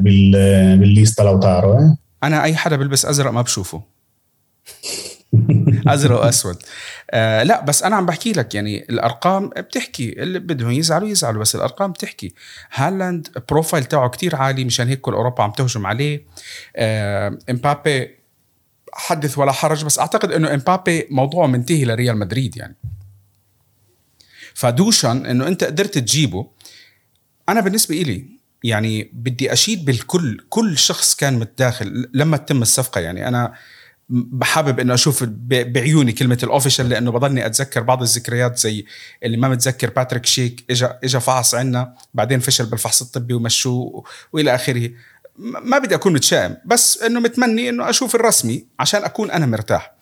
بال 0.00 0.32
بالليستا 0.78 1.22
لو 1.22 1.40
تعرف 1.40 1.80
أنا 2.22 2.42
أي 2.42 2.56
حدا 2.56 2.76
بلبس 2.76 3.06
أزرق 3.06 3.30
ما 3.30 3.42
بشوفه. 3.42 3.82
ازرق 5.86 6.20
وأسود. 6.20 6.56
آه 7.10 7.42
لا 7.42 7.64
بس 7.64 7.82
أنا 7.82 7.96
عم 7.96 8.06
بحكي 8.06 8.32
لك 8.32 8.54
يعني 8.54 8.86
الأرقام 8.90 9.48
بتحكي 9.48 10.22
اللي 10.22 10.38
بدهم 10.38 10.70
يزعلوا 10.70 11.08
يزعلوا 11.08 11.40
بس 11.40 11.54
الأرقام 11.54 11.92
بتحكي. 11.92 12.34
هالاند 12.72 13.28
profile 13.50 13.84
تاعه 13.84 14.08
كتير 14.08 14.36
عالي 14.36 14.64
مشان 14.64 14.88
هيك 14.88 15.00
كل 15.00 15.12
أوروبا 15.12 15.42
عم 15.42 15.50
تهجم 15.50 15.86
عليه. 15.86 16.24
آه 16.76 17.38
إمبابي 17.50 18.10
حدث 18.92 19.38
ولا 19.38 19.52
حرج 19.52 19.84
بس 19.84 19.98
أعتقد 19.98 20.32
إنه 20.32 20.54
إمبابي 20.54 21.06
موضوعه 21.10 21.46
منتهي 21.46 21.84
لريال 21.84 22.16
مدريد 22.18 22.56
يعني. 22.56 22.76
فدوشان 24.54 25.26
إنه 25.26 25.48
أنت 25.48 25.64
قدرت 25.64 25.98
تجيبه 25.98 26.46
أنا 27.48 27.60
بالنسبة 27.60 28.02
إلي 28.02 28.26
يعني 28.64 29.10
بدي 29.12 29.52
أشيد 29.52 29.84
بالكل 29.84 30.46
كل 30.48 30.78
شخص 30.78 31.14
كان 31.14 31.38
متداخل 31.38 32.08
لما 32.14 32.36
تتم 32.36 32.62
الصفقة 32.62 33.00
يعني. 33.00 33.28
أنا 33.28 33.54
بحابب 34.08 34.80
إنه 34.80 34.94
أشوف 34.94 35.24
بعيوني 35.48 36.12
كلمة 36.12 36.38
ال 36.42 36.47
official 36.47 36.88
لأنه 36.88 37.10
بضلني 37.10 37.46
أتذكر 37.46 37.82
بعض 37.82 38.02
الذكريات 38.02 38.58
زي 38.58 38.84
اللي 39.22 39.36
ما 39.36 39.48
متذكر 39.48 39.90
باتريك 39.90 40.26
شيك 40.26 40.64
اجى 40.70 40.88
اجى 41.04 41.20
فحص 41.20 41.54
عنا 41.54 41.94
بعدين 42.14 42.40
فشل 42.40 42.66
بالفحص 42.66 43.02
الطبي 43.02 43.34
ومشوه 43.34 44.04
وإلى 44.32 44.54
آخره. 44.54 44.90
ما 45.38 45.78
بدي 45.78 45.94
أكون 45.94 46.12
متشائم 46.12 46.56
بس 46.64 47.02
إنه 47.02 47.20
متمني 47.20 47.68
إنه 47.68 47.90
أشوف 47.90 48.14
الرسمي 48.14 48.66
عشان 48.78 49.04
أكون 49.04 49.30
أنا 49.30 49.46
مرتاح. 49.46 49.94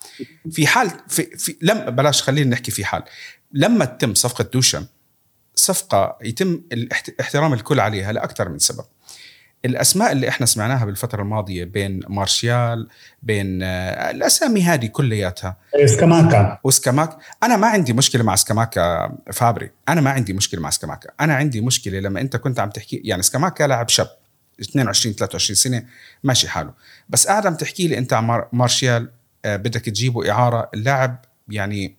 في 0.51 0.67
حال 0.67 0.91
في, 1.07 1.23
في 1.37 1.55
لم 1.61 1.79
بلاش 1.79 2.21
خلينا 2.21 2.49
نحكي 2.49 2.71
في 2.71 2.85
حال. 2.85 3.03
لما 3.53 3.85
تتم 3.85 4.13
صفقة 4.13 4.49
دوشان 4.53 4.85
صفقة 5.55 6.17
يتم 6.23 6.61
احترام 7.21 7.53
الكل 7.53 7.79
عليها 7.79 8.11
لأكثر 8.11 8.49
من 8.49 8.59
سبب. 8.59 8.85
الأسماء 9.65 10.11
اللي 10.11 10.29
إحنا 10.29 10.45
سمعناها 10.45 10.85
بالفترة 10.85 11.21
الماضية 11.21 11.63
بين 11.63 11.99
مارشيال 12.09 12.87
بين 13.23 13.63
آه، 13.63 14.11
الأسامي 14.11 14.63
هذه 14.63 14.85
كلياتها. 14.85 15.57
سكاماكا. 15.85 16.59
وسكاماكا. 16.63 17.17
أنا 17.43 17.57
ما 17.57 17.67
عندي 17.67 17.93
مشكلة 17.93 18.23
مع 18.23 18.35
سكاماكا 18.35 19.15
فابري. 19.33 19.71
أنا 19.89 20.01
ما 20.01 20.09
عندي 20.09 20.33
مشكلة 20.33 20.61
مع 20.61 20.69
سكاماكا. 20.69 21.09
أنا 21.21 21.35
عندي 21.35 21.61
مشكلة 21.61 21.99
لما 21.99 22.21
أنت 22.21 22.35
كنت 22.35 22.59
عم 22.59 22.69
تحكي 22.69 23.01
يعني 23.03 23.21
سكاماكا 23.21 23.63
لاعب 23.63 23.89
شاب 23.89 24.07
22 24.61 25.15
23 25.15 25.55
سنة 25.55 25.85
ماشي 26.23 26.49
حاله. 26.49 26.73
بس 27.09 27.27
قاعد 27.27 27.45
عم 27.47 27.55
تحكي 27.55 27.87
لي 27.87 27.97
أنت 27.97 28.13
عن 28.13 28.43
مارشيال 28.53 29.11
آه، 29.45 29.55
بدك 29.55 29.81
تجيبه 29.81 30.31
إعارة. 30.31 30.69
اللاعب 30.73 31.25
يعني 31.49 31.95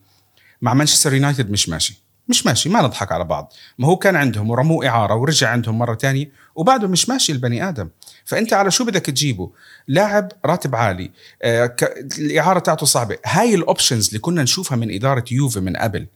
مع 0.63 0.75
مانشستر 0.75 1.15
يونايتد 1.15 1.51
مش 1.51 1.69
ماشي. 1.69 2.06
مش 2.29 2.47
ماشي 2.47 2.69
ما 2.69 2.83
نضحك 2.83 3.13
على 3.13 3.25
بعض. 3.25 3.53
ما 3.79 3.89
هو 3.89 3.97
كان 3.97 4.17
عندهم 4.17 4.51
ورموه 4.51 4.89
إعارة 4.89 5.15
ورجع 5.15 5.49
عندهم 5.49 5.79
مرة 5.79 5.95
تانية 5.95 6.31
وبعده 6.55 6.89
مش 6.89 7.09
ماشي 7.09 7.33
البني 7.33 7.69
آدم. 7.69 7.89
فأنت 8.25 8.53
على 8.53 8.71
شو 8.71 8.85
بدك 8.85 9.07
تجيبه؟ 9.07 9.51
لاعب 9.89 10.33
راتب 10.45 10.75
عالي 10.75 11.11
آه. 11.43 11.77
الإعارة 12.19 12.59
تاعته 12.59 12.87
صعبة. 12.87 13.19
هاي 13.27 13.55
ال 13.55 13.61
options 13.61 14.07
اللي 14.09 14.19
كنا 14.19 14.43
نشوفها 14.43 14.77
من 14.77 14.95
إدارة 14.95 15.25
يوفي 15.31 15.61
من 15.61 15.77
قبل. 15.77 16.07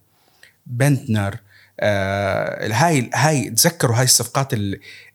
بندتنر 0.66 1.37
آه 1.81 2.73
هاي 2.73 3.11
هاي 3.14 3.50
تذكروا 3.50 3.97
هاي 3.97 4.05
الصفقات 4.05 4.52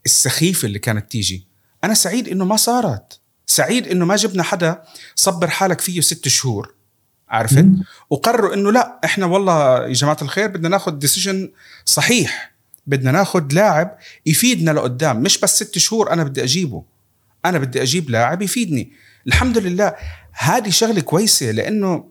السخيفة 0.06 0.66
اللي 0.66 0.80
كانت 0.80 1.12
تيجي. 1.12 1.48
أنا 1.84 1.94
سعيد 1.94 2.28
إنه 2.28 2.46
ما 2.46 2.56
صارت. 2.56 3.20
سعيد 3.46 3.88
إنه 3.88 4.06
ما 4.06 4.16
جبنا 4.16 4.44
حدا 4.44 4.84
صبر 5.16 5.48
حالك 5.48 5.82
فيه 5.82 6.02
ست 6.02 6.28
شهور. 6.28 6.75
عرفت 7.29 7.65
وقرروا 8.10 8.53
إنه 8.53 8.72
لا 8.72 9.00
إحنا 9.05 9.25
والله 9.25 9.88
يا 9.88 9.94
جماعة 9.94 10.17
الخير 10.22 10.48
بدنا 10.48 10.70
ناخذ 10.70 10.91
decision 10.92 11.51
صحيح. 11.86 12.55
بدنا 12.88 13.12
ناخذ 13.12 13.48
لاعب 13.51 13.98
يفيدنا 14.25 14.72
لقدام 14.72 15.22
مش 15.24 15.38
بس 15.38 15.55
ست 15.55 15.77
شهور 15.77 16.13
أنا 16.13 16.24
بدي 16.24 16.44
أجيبه. 16.44 16.84
أنا 17.46 17.58
بدي 17.58 17.82
أجيب 17.82 18.10
لاعب 18.10 18.41
يفيدني. 18.41 18.91
الحمد 19.27 19.58
لله. 19.58 19.96
هذه 20.32 20.70
شغلة 20.70 21.01
كويسة 21.01 21.51
لأنه 21.51 22.05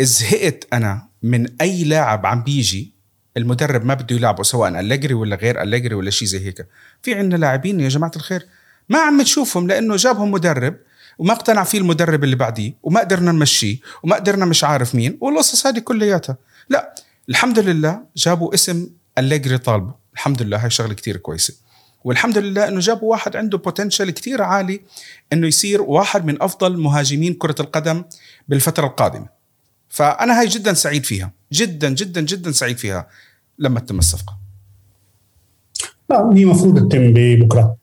زهقت 0.00 0.66
أنا 0.72 1.08
من 1.22 1.46
أي 1.60 1.84
لاعب 1.84 2.26
عم 2.26 2.42
بيجي 2.42 2.92
المدرب 3.36 3.84
ما 3.84 3.94
بده 3.94 4.16
يلعبه 4.16 4.42
سواء 4.42 4.80
أليجري 4.80 5.14
ولا 5.14 5.36
غير 5.36 5.62
أليجري 5.62 5.94
ولا 5.94 6.10
شيء 6.10 6.28
زي 6.28 6.46
هيك. 6.46 6.66
في 7.02 7.14
عندنا 7.14 7.36
لاعبين 7.36 7.80
يا 7.80 7.88
جماعة 7.88 8.12
الخير 8.16 8.46
ما 8.88 8.98
عم 8.98 9.22
تشوفهم 9.22 9.66
لأنه 9.66 9.96
جابهم 9.96 10.30
مدرب 10.30 10.76
وما 11.18 11.32
اقتنع 11.32 11.64
فيه 11.64 11.78
المدرب 11.78 12.24
اللي 12.24 12.36
بعديه 12.36 12.74
وما 12.82 13.00
قدرنا 13.00 13.32
نمشيه 13.32 13.76
وما 14.02 14.16
قدرنا 14.16 14.44
مش 14.44 14.64
عارف 14.64 14.94
مين 14.94 15.18
والقصص 15.20 15.66
هذه 15.66 15.78
كلياتها. 15.78 16.36
لا 16.68 16.94
الحمد 17.28 17.58
لله 17.58 18.00
جابوا 18.16 18.54
اسم 18.54 18.90
أليجري 19.18 19.58
طالبه. 19.58 19.94
الحمد 20.14 20.42
لله 20.42 20.64
هاي 20.64 20.70
شغلة 20.70 20.94
كتير 20.94 21.16
كويسة. 21.16 21.54
والحمد 22.04 22.38
لله 22.38 22.68
إنه 22.68 22.80
جابوا 22.80 23.10
واحد 23.10 23.36
عنده 23.36 23.58
potential 23.58 24.10
كتير 24.10 24.42
عالي 24.42 24.80
إنه 25.32 25.46
يصير 25.46 25.82
واحد 25.82 26.24
من 26.24 26.42
أفضل 26.42 26.78
مهاجمين 26.78 27.34
كرة 27.34 27.54
القدم 27.60 28.04
بالفترة 28.48 28.86
القادمة. 28.86 29.26
فأنا 29.88 30.40
هاي 30.40 30.46
جدا 30.46 30.74
سعيد 30.74 31.04
فيها. 31.04 31.32
جدا 31.52 31.88
جدا 31.88 32.20
جدا 32.20 32.52
سعيد 32.52 32.78
فيها. 32.78 33.08
لما 33.58 33.80
تتم 33.80 33.98
الصفقة. 33.98 34.38
لا 36.10 36.30
هي 36.34 36.42
المفروض 36.42 36.88
تتم 36.88 37.12
بكره 37.14 37.76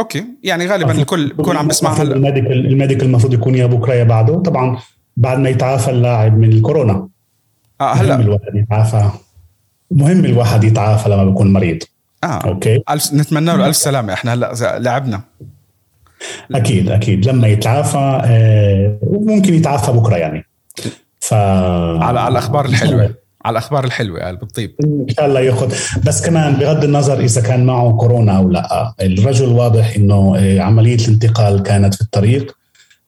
okay. 0.00 0.24
يعني 0.42 0.66
غالبا 0.66 0.92
الكل 0.92 1.32
بكون 1.32 1.56
عم 1.56 1.68
بيسمع 1.68 1.92
هلا. 1.92 2.14
ال 2.14 2.21
medical 2.21 2.66
ال 2.66 2.71
medical 2.71 3.04
المفروض 3.04 3.34
يكون 3.34 3.54
يا 3.54 3.66
بكرة 3.66 3.94
يا 3.94 4.04
بعده. 4.04 4.42
طبعا 4.42 4.78
بعد 5.16 5.38
ما 5.38 5.48
يتعافى 5.48 5.90
اللاعب 5.90 6.38
من 6.38 6.52
الكورونا. 6.52 7.08
آه 7.80 7.92
هلا. 7.92 8.16
مهم 8.16 8.26
الواحد 8.26 8.54
يتعافى. 8.54 9.10
مهم 9.90 10.24
الواحد 10.24 10.64
يتعافى 10.64 11.08
لما 11.08 11.24
بيكون 11.24 11.52
مريض. 11.52 11.78
آه. 12.24 12.26
أوكي. 12.26 12.82
ألف 12.90 13.14
نتمنى 13.14 13.56
له 13.56 13.66
ألف 13.66 13.76
سلامة. 13.76 14.12
إحنا 14.12 14.34
هلا 14.34 14.78
لعبنا. 14.78 15.20
أكيد 16.54 16.88
أكيد. 16.88 17.26
لما 17.28 17.48
يتعافى 17.48 18.22
آه 18.24 18.98
ممكن 19.02 19.54
يتعافى 19.54 19.92
بكرة 19.92 20.16
يعني. 20.16 20.44
ف 21.20 21.34
على 21.34 22.20
على 22.20 22.28
الأخبار 22.28 22.64
الحلوة. 22.64 23.14
على 23.44 23.52
الأخبار 23.52 23.84
الحلوة 23.84 24.20
قال 24.20 24.36
بالطيب 24.36 24.74
إن 24.84 25.06
شاء 25.16 25.26
الله 25.26 25.40
ياخذ 25.40 25.74
بس 26.06 26.26
كمان 26.26 26.54
بغض 26.54 26.84
النظر 26.84 27.20
إذا 27.20 27.40
كان 27.40 27.66
معه 27.66 27.92
كورونا 27.92 28.36
أو 28.36 28.48
لا 28.48 28.94
الرجل 29.00 29.48
واضح 29.48 29.96
إنه 29.96 30.36
آه، 30.36 30.60
عملية 30.60 30.94
الانتقال 31.08 31.62
كانت 31.62 31.94
في 31.94 32.00
الطريق. 32.00 32.56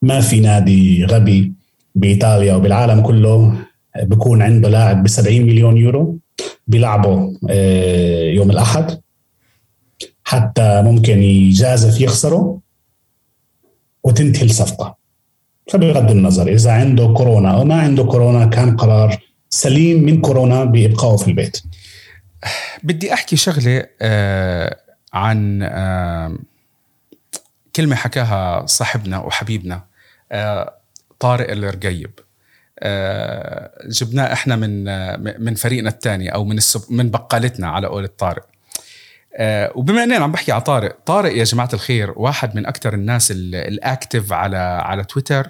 ما 0.01 0.21
في 0.21 0.39
نادي 0.39 1.05
غبي 1.05 1.53
بإيطاليا 1.95 2.55
وبالعالم 2.55 3.01
كله 3.01 3.53
بكون 4.03 4.41
عنده 4.41 4.69
لاعب 4.69 5.03
ب 5.03 5.07
70 5.07 5.41
مليون 5.41 5.77
يورو 5.77 6.17
بيلعبه 6.67 7.33
آه، 7.49 8.23
يوم 8.23 8.51
الأحد. 8.51 9.01
حتى 10.23 10.81
ممكن 10.81 11.23
يجازف 11.23 12.01
يخسره 12.01 12.59
وتنتهي 14.03 14.45
الصفقة. 14.45 14.95
فبغض 15.67 16.11
النظر 16.11 16.47
إذا 16.47 16.71
عنده 16.71 17.07
كورونا 17.07 17.51
أو 17.51 17.63
ما 17.63 17.75
عنده 17.75 18.03
كورونا 18.03 18.45
كان 18.45 18.75
قرار 18.75 19.17
سليم 19.53 20.03
من 20.03 20.21
كورونا 20.21 20.63
بإبقائه 20.63 21.17
في 21.17 21.27
البيت. 21.27 21.57
بدي 22.83 23.13
أحكي 23.13 23.35
شغلة 23.35 23.85
آه 24.01 24.77
عن 25.13 25.61
آه 25.63 26.37
كلمة 27.75 27.95
حكاها 27.95 28.65
صاحبنا 28.65 29.19
وحبيبنا 29.19 29.83
آه 30.31 30.73
طارق 31.19 31.51
الرقيب. 31.51 32.11
آه 32.79 33.71
جبناه 33.87 34.33
إحنا 34.33 34.55
من 34.55 34.87
آه 34.87 35.15
من 35.17 35.55
فريقنا 35.55 35.89
الثاني 35.89 36.33
أو 36.33 36.45
من 36.45 36.59
من 36.89 37.09
بقالتنا 37.09 37.67
على 37.67 37.87
قول 37.87 38.07
طارق. 38.07 38.47
آه 39.35 39.71
وبما 39.75 40.03
إننا 40.03 40.15
عم 40.15 40.31
بحكي 40.31 40.51
على 40.51 40.61
طارق 40.61 40.97
طارق 41.05 41.37
يا 41.37 41.43
جماعة 41.43 41.69
الخير 41.73 42.13
واحد 42.15 42.55
من 42.55 42.65
أكثر 42.65 42.93
الناس 42.93 43.31
الأكتف 43.35 44.33
على 44.33 44.57
على 44.57 45.03
تويتر 45.03 45.49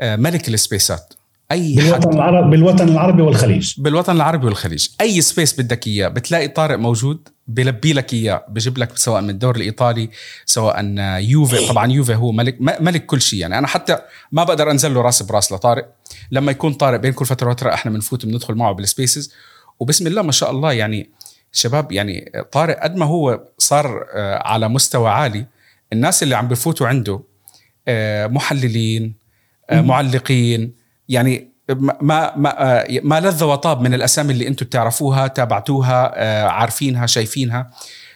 آه 0.00 0.16
ملك 0.16 0.48
السبيسات. 0.48 1.14
أي 1.52 1.74
بالوطن 1.74 2.12
العربي 2.12 2.50
بالوطن 2.50 2.88
العربي 2.88 3.22
والخليج. 3.22 3.74
بالوطن 3.78 4.16
العربي 4.16 4.46
والخليج. 4.46 4.88
أي 5.00 5.20
space 5.20 5.60
بدك 5.60 5.86
إياه. 5.86 6.08
بتلاقي 6.08 6.48
طارق 6.48 6.78
موجود 6.78 7.28
بلبي 7.48 7.92
لك 7.92 8.12
إياه 8.12 8.44
بجيب 8.48 8.78
لك 8.78 8.98
سواء 8.98 9.20
من 9.22 9.30
الدوري 9.30 9.60
الإيطالي 9.60 10.10
سواء 10.44 10.84
يوفي. 11.20 11.68
طبعا 11.68 11.92
يوفي 11.92 12.14
هو 12.14 12.32
ملك 12.32 12.56
ملك 12.60 13.06
كل 13.06 13.20
شيء. 13.20 13.38
يعني 13.38 13.58
أنا 13.58 13.66
حتى 13.66 13.98
ما 14.32 14.44
بقدر 14.44 14.70
أنزل 14.70 14.94
له 14.94 15.00
رأس 15.00 15.22
برأس 15.22 15.52
لطارق. 15.52 15.92
لما 16.30 16.52
يكون 16.52 16.72
طارق 16.72 17.00
بين 17.00 17.12
كل 17.12 17.26
فترة 17.26 17.50
وفترة 17.50 17.74
إحنا 17.74 17.90
بنفوت 17.90 18.26
بندخل 18.26 18.54
معه 18.54 18.72
بالسبيسز 18.72 19.32
وبسم 19.80 20.06
الله 20.06 20.22
ما 20.22 20.32
شاء 20.32 20.50
الله 20.50 20.72
يعني 20.72 21.10
شباب 21.52 21.92
يعني 21.92 22.32
طارق 22.52 22.82
قد 22.82 22.96
ما 22.96 23.04
هو 23.06 23.44
صار 23.58 24.06
آه، 24.14 24.42
على 24.48 24.68
مستوى 24.68 25.10
عالي. 25.10 25.46
الناس 25.92 26.22
اللي 26.22 26.34
عم 26.34 26.48
بفوتوا 26.48 26.86
عنده 26.86 27.20
آه، 27.88 28.26
محللين 28.26 29.14
آه، 29.70 29.80
معلقين 29.80 30.85
يعني 31.08 31.56
ما 31.80 32.36
ما 32.36 32.84
ما 33.02 33.20
لذ 33.20 33.44
وطاب 33.44 33.80
من 33.80 33.94
الأسامي 33.94 34.32
اللي 34.32 34.48
أنتم 34.48 34.66
بتعرفوها 34.66 35.26
تابعتوها 35.26 36.12
آه، 36.14 36.44
عارفينها 36.48 37.06
شايفينها. 37.06 37.70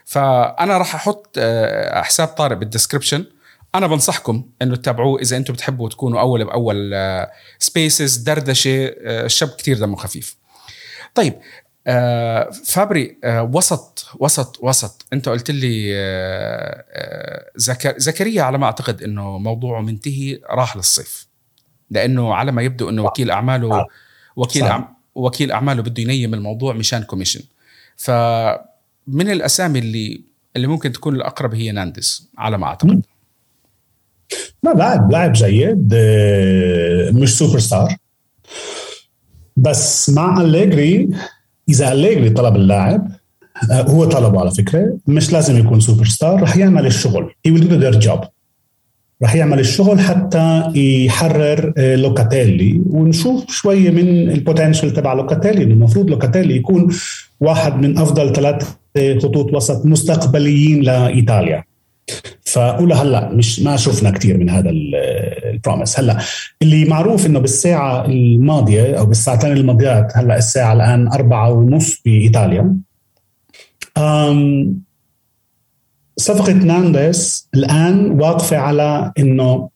فأنا 0.04 0.78
راح 0.78 0.94
أحط 0.94 1.34
آه، 1.38 2.02
حساب 2.02 2.28
طارق 2.28 2.56
بال 2.56 2.67
description 2.67 3.24
أنا 3.74 3.86
بنصحكم 3.86 4.44
إنه 4.62 4.76
تتابعوه 4.76 5.20
إذا 5.20 5.36
أنتم 5.36 5.54
بتحبوا 5.54 5.88
تكونوا 5.88 6.20
أول 6.20 6.44
بأول 6.44 6.94
spaces 7.58 8.18
آه، 8.18 8.24
دردشة 8.34 8.86
الشاب 8.98 9.48
كتير 9.48 9.78
دمه 9.78 9.96
خفيف. 9.96 10.36
طيب 11.14 11.34
فابري 12.64 13.16
وسط 13.24 14.06
وسط 14.20 14.58
وسط. 14.62 15.06
أنت 15.12 15.28
قلت 15.28 15.50
لي 15.50 15.94
زكريا 17.96 18.42
على 18.42 18.58
ما 18.58 18.66
أعتقد 18.66 19.02
إنه 19.02 19.38
موضوعه 19.38 19.80
منتهي 19.80 20.40
راح 20.50 20.76
للصيف. 20.76 21.29
لأنه 21.90 22.34
على 22.34 22.52
ما 22.52 22.62
يبدو 22.62 22.88
إنه 22.88 23.02
وكيل 23.04 23.30
أعماله 23.30 23.86
وكيل 24.36 24.62
أعم 24.62 24.94
وكيل 25.14 25.52
أعماله 25.52 25.82
بده 25.82 26.02
ينيم 26.02 26.34
الموضوع 26.34 26.72
مشان 26.72 27.02
commission. 27.02 27.40
فمن 27.96 29.30
الأسامي 29.30 29.78
اللي 29.78 30.20
اللي 30.56 30.66
ممكن 30.66 30.92
تكون 30.92 31.14
الأقرب 31.14 31.54
هي 31.54 31.72
ناندس 31.72 32.28
على 32.38 32.58
ما 32.58 32.66
أعتقد. 32.66 33.02
لا 34.62 34.70
لاعب 34.74 35.10
لاعب 35.10 35.32
جيد 35.32 35.92
آه، 35.94 37.10
مش 37.10 37.38
super 37.38 37.58
star 37.58 37.96
بس 39.56 40.10
مع 40.10 40.40
أليجري 40.40 41.08
إذا 41.68 41.92
أليجري 41.92 42.30
طلب 42.30 42.56
اللاعب 42.56 43.12
آه، 43.70 43.82
هو 43.82 44.04
طلبه 44.04 44.40
على 44.40 44.50
فكرة 44.50 44.98
مش 45.06 45.32
لازم 45.32 45.58
يكون 45.58 45.80
super 45.80 46.04
star 46.04 46.42
رح 46.42 46.56
يعمل 46.56 46.86
الشغل. 46.86 47.34
He 47.48 47.50
will 47.50 47.64
do 47.64 47.76
their 47.82 48.00
job. 48.06 48.26
رح 49.22 49.34
يعمل 49.34 49.60
الشغل 49.60 50.00
حتى 50.00 50.72
يحرر 50.74 51.72
آه، 51.78 51.96
لوكاتيلي. 51.96 52.82
ونشوف 52.86 53.50
شوية 53.50 53.90
من 53.90 54.30
ال 54.30 54.36
potential 54.36 54.90
تبع 54.90 55.12
لوكاتيلي. 55.12 55.62
المفروض 55.62 56.10
لوكاتيلي 56.10 56.56
يكون 56.56 56.88
واحد 57.40 57.76
من 57.76 57.98
أفضل 57.98 58.32
ثلاث 58.32 58.68
خطوط 59.22 59.54
وسط 59.54 59.86
مستقبليين 59.86 60.80
لإيطاليا. 60.82 61.64
فأولى 62.44 62.94
هلأ 62.94 63.32
مش 63.32 63.60
ما 63.60 63.76
شفنا 63.76 64.10
كثير 64.10 64.38
من 64.38 64.50
هذا 64.50 64.70
البروميس 64.70 66.00
هلأ 66.00 66.18
اللي 66.62 66.84
معروف 66.84 67.26
إنه 67.26 67.38
بالساعة 67.38 68.06
الماضية 68.06 68.98
أو 68.98 69.06
بالساعتين 69.06 69.52
الماضيات 69.52 70.12
هلأ 70.16 70.36
الساعة 70.38 70.72
الآن 70.72 71.08
أربعة 71.08 71.52
ونص 71.52 72.02
بإيطاليا. 72.04 72.76
صفقة 76.20 76.52
نانديس 76.52 77.48
الآن 77.54 78.20
واقفة 78.20 78.56
على 78.56 79.12
إنه 79.18 79.70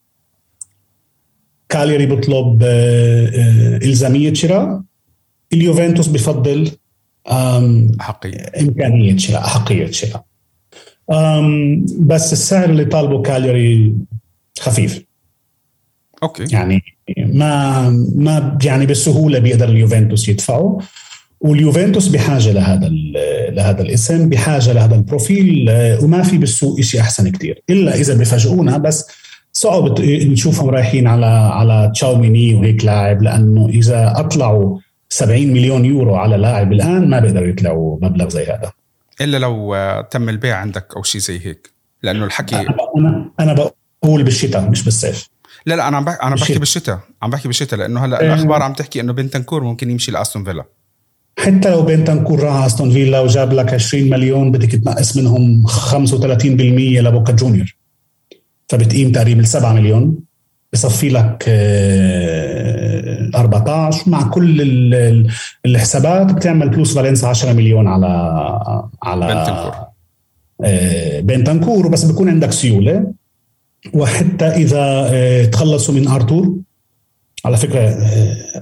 كاليري 1.68 2.06
بيطلب 2.06 2.62
آه، 2.62 3.26
آه، 3.26 3.76
إلزامية 3.76 4.34
شراء. 4.34 4.82
اليوفنتوس 5.52 6.06
بفضل 6.06 6.70
حقيقة 8.00 8.60
إمكانية 8.60 9.16
شراء 9.16 9.40
أحقية 9.44 9.90
شراء. 9.90 10.24
بس 11.98 12.32
السعر 12.32 12.70
اللي 12.70 12.84
طالبه 12.84 13.22
كاليري 13.22 13.94
خفيف. 14.60 15.04
أوكي. 16.22 16.44
يعني 16.52 16.82
ما 17.18 17.88
ما 18.14 18.58
يعني 18.64 18.86
بالسهوله 18.86 19.38
بيقدر 19.38 19.68
اليوفنتوس 19.68 20.28
يدفعه. 20.28 20.78
واليوفنتوس 21.40 22.08
بحاجة 22.08 22.52
لهذا 22.52 22.88
لهذا 23.50 23.82
الاسم 23.82 24.28
بحاجة 24.28 24.72
لهذا 24.72 24.94
ال 24.94 25.03
profile 25.04 25.68
آه، 25.68 26.04
وما 26.04 26.22
في 26.22 26.38
بالسوق 26.38 26.80
شيء 26.80 27.00
أحسن 27.00 27.30
كتير. 27.30 27.62
إلا 27.70 27.94
إذا 27.94 28.14
بفاجئونا 28.14 28.78
بس 28.78 29.06
صعب 29.52 30.00
نشوفهم 30.00 30.70
رايحين 30.70 31.06
على 31.06 31.26
على 31.26 31.90
تشاوميني 31.94 32.54
وهيك 32.54 32.84
لاعب 32.84 33.22
لأنه 33.22 33.68
إذا 33.68 34.12
أطلعوا 34.16 34.78
70 35.08 35.46
مليون 35.46 35.84
يورو 35.84 36.14
على 36.14 36.36
لاعب 36.36 36.72
الآن 36.72 37.10
ما 37.10 37.18
بيقدروا 37.18 37.48
يطلعوا 37.48 37.98
مبلغ 38.02 38.28
زي 38.28 38.44
هذا. 38.44 38.72
إلا 39.20 39.36
لو 39.36 39.74
آه، 39.74 40.00
تم 40.00 40.28
البيع 40.28 40.56
عندك 40.56 40.86
أو 40.96 41.02
شيء 41.02 41.20
زي 41.20 41.46
هيك 41.46 41.70
لأنه 42.02 42.24
الحكي 42.24 42.56
أنا 42.96 43.30
أنا 43.40 43.70
بقول 44.02 44.22
بالشتاء 44.22 44.70
مش 44.70 44.84
بالصيف. 44.84 45.28
لا 45.66 45.74
لا 45.74 45.88
أنا 45.88 45.96
عم 45.96 46.04
بحكي 46.04 46.22
أنا 46.22 46.34
بحكي 46.34 46.58
بالشتاء. 46.58 46.98
عم 47.22 47.30
بحكي 47.30 47.48
بالشتاء 47.48 47.78
لأنه 47.78 48.04
هلأ 48.04 48.20
الأخبار 48.20 48.62
عم 48.62 48.72
تحكي 48.72 49.00
إنه 49.00 49.12
بنتنكور 49.12 49.64
ممكن 49.64 49.90
يمشي 49.90 50.12
لأستون 50.12 50.44
فيلا. 50.44 50.64
حتى 51.44 51.70
لو 51.70 51.82
بنتنكور 51.82 52.40
راح 52.40 52.64
أستون 52.64 52.90
فيلا 52.90 53.20
وجاب 53.20 53.52
لك 53.52 53.74
20 53.74 54.10
مليون 54.10 54.50
بدك 54.50 54.70
تنقص 54.72 55.16
منهم 55.16 55.66
35% 55.66 57.00
لبوكا 57.00 57.32
جونيور. 57.32 57.76
فبتقيم 58.68 59.12
تقريبا 59.12 59.42
7 59.42 59.72
مليون. 59.72 60.18
بصفي 60.72 61.08
لك 61.08 61.44
14 63.34 64.10
مع 64.10 64.22
كل 64.28 64.60
الحسابات 65.66 66.32
بتعمل 66.32 66.68
بلوس 66.68 66.94
فالنسا 66.94 67.26
10 67.26 67.52
مليون 67.52 67.86
على 67.86 68.06
على 69.02 69.26
بنتنكور 69.26 69.74
بنتنكور 71.22 71.88
بس 71.88 72.04
بيكون 72.04 72.28
عندك 72.28 72.52
سيولة. 72.52 73.12
وحتى 73.94 74.46
إذا 74.46 75.46
تخلصوا 75.46 75.94
من 75.94 76.08
أرتور 76.08 76.56
على 77.44 77.56
فكرة 77.56 77.88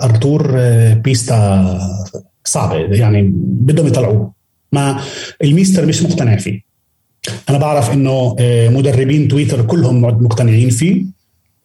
أرتور 0.02 0.58
بيستا 0.92 1.78
صعبة 2.44 2.76
يعني 2.76 3.32
بدهم 3.34 3.86
يطلعوه 3.86 4.32
ما 4.72 5.00
الميستر 5.42 5.86
مش 5.86 6.02
مقتنع 6.02 6.36
فيه. 6.36 6.60
أنا 7.48 7.58
بعرف 7.58 7.92
إنه 7.92 8.36
مدربين 8.70 9.28
تويتر 9.28 9.66
كلهم 9.66 10.02
مقتنعين 10.02 10.70
فيه. 10.70 11.04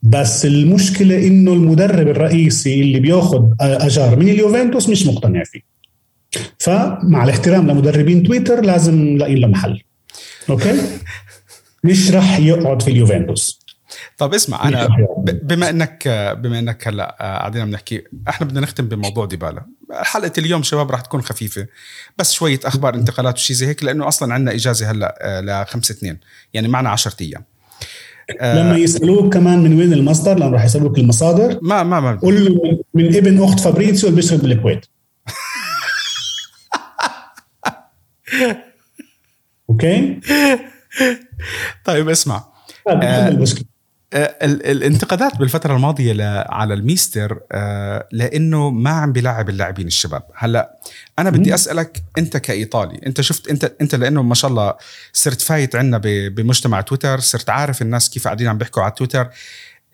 بس 0.01 0.45
المشكلة 0.45 1.27
إنه 1.27 1.53
المدرب 1.53 2.07
الرئيسي 2.07 2.81
اللي 2.81 2.99
بياخذ 2.99 3.49
أجار 3.61 4.19
من 4.19 4.29
اليوفنتوس 4.29 4.89
مش 4.89 5.05
مقتنع 5.05 5.43
فيه. 5.43 5.61
فمع 6.57 7.23
الاحترام 7.23 7.67
لمدربين 7.71 8.23
تويتر 8.23 8.61
لازم 8.61 8.95
نلاقي 8.95 9.35
له 9.35 9.47
محل 9.47 9.81
أوكي؟ 10.49 10.81
مش 11.83 12.11
رح 12.11 12.39
يقعد 12.39 12.81
في 12.81 12.91
اليوفنتوس. 12.91 13.65
طب 14.17 14.33
اسمع 14.33 14.67
أنا 14.67 14.87
بما 15.43 15.69
إنك 15.69 16.07
بما 16.43 16.59
إنك 16.59 16.87
هلأ 16.87 17.17
قاعدين 17.19 17.61
عم 17.61 17.69
نحكي 17.69 18.03
إحنا 18.29 18.47
بدنا 18.47 18.59
نختم 18.61 18.87
بموضوع 18.87 19.25
ديبالا. 19.25 19.65
حلقة 19.91 20.31
اليوم 20.37 20.63
شباب 20.63 20.91
رح 20.91 21.01
تكون 21.01 21.21
خفيفة. 21.21 21.67
بس 22.17 22.31
شوية 22.31 22.59
أخبار 22.65 22.95
انتقالات 22.95 23.35
وشي 23.35 23.53
زي 23.53 23.67
هيك 23.67 23.83
لأنه 23.83 24.07
أصلا 24.07 24.33
عندنا 24.33 24.55
إجازة 24.55 24.91
هلأ 24.91 25.41
ل 25.41 25.65
5 25.67 25.91
2 25.91 26.17
يعني 26.53 26.67
معنا 26.67 26.89
10 26.89 27.15
أيام. 27.21 27.43
لما 28.41 28.77
يسألوك 28.77 29.33
كمان 29.33 29.63
من 29.63 29.79
وين 29.79 29.93
المصدر 29.93 30.39
لما 30.39 30.49
راح 30.49 30.65
يسألوك 30.65 30.97
المصادر 30.97 31.59
ما 31.61 31.83
ما 31.83 31.99
ما 31.99 32.15
قول 32.15 32.45
له 32.45 32.83
من 32.93 33.15
ابن 33.15 33.43
أخت 33.43 33.59
فابريتسيو 33.59 34.09
اللي 34.09 34.21
بيشتغل 34.21 34.37
بالكويت. 34.37 34.85
أوكي؟ 39.69 40.19
طيب 41.85 42.09
اسمع. 42.09 42.43
آه 42.87 43.29
الانتقادات 44.13 45.37
بالفترة 45.37 45.75
الماضية 45.75 46.45
على 46.49 46.73
الميستر 46.73 47.39
آه 47.51 48.07
لأنه 48.11 48.69
ما 48.69 48.89
عم 48.89 49.11
بيلعب 49.11 49.49
اللاعبين 49.49 49.87
الشباب. 49.87 50.23
هلأ 50.35 50.77
أنا 51.19 51.29
بدي 51.29 51.53
أسألك 51.53 52.03
أنت 52.17 52.37
كإيطالي 52.37 52.99
أنت 53.07 53.21
شفت 53.21 53.47
أنت 53.47 53.73
أنت 53.81 53.95
لأنه 53.95 54.21
ما 54.21 54.35
شاء 54.35 54.51
الله 54.51 54.73
صرت 55.13 55.41
فايت 55.41 55.75
عنا 55.75 55.97
بمجتمع 56.03 56.81
تويتر 56.81 57.19
صرت 57.19 57.49
عارف 57.49 57.81
الناس 57.81 58.09
كيف 58.09 58.23
قاعدين 58.23 58.47
عم 58.47 58.57
بيحكوا 58.57 58.83
على 58.83 58.91
تويتر. 58.91 59.29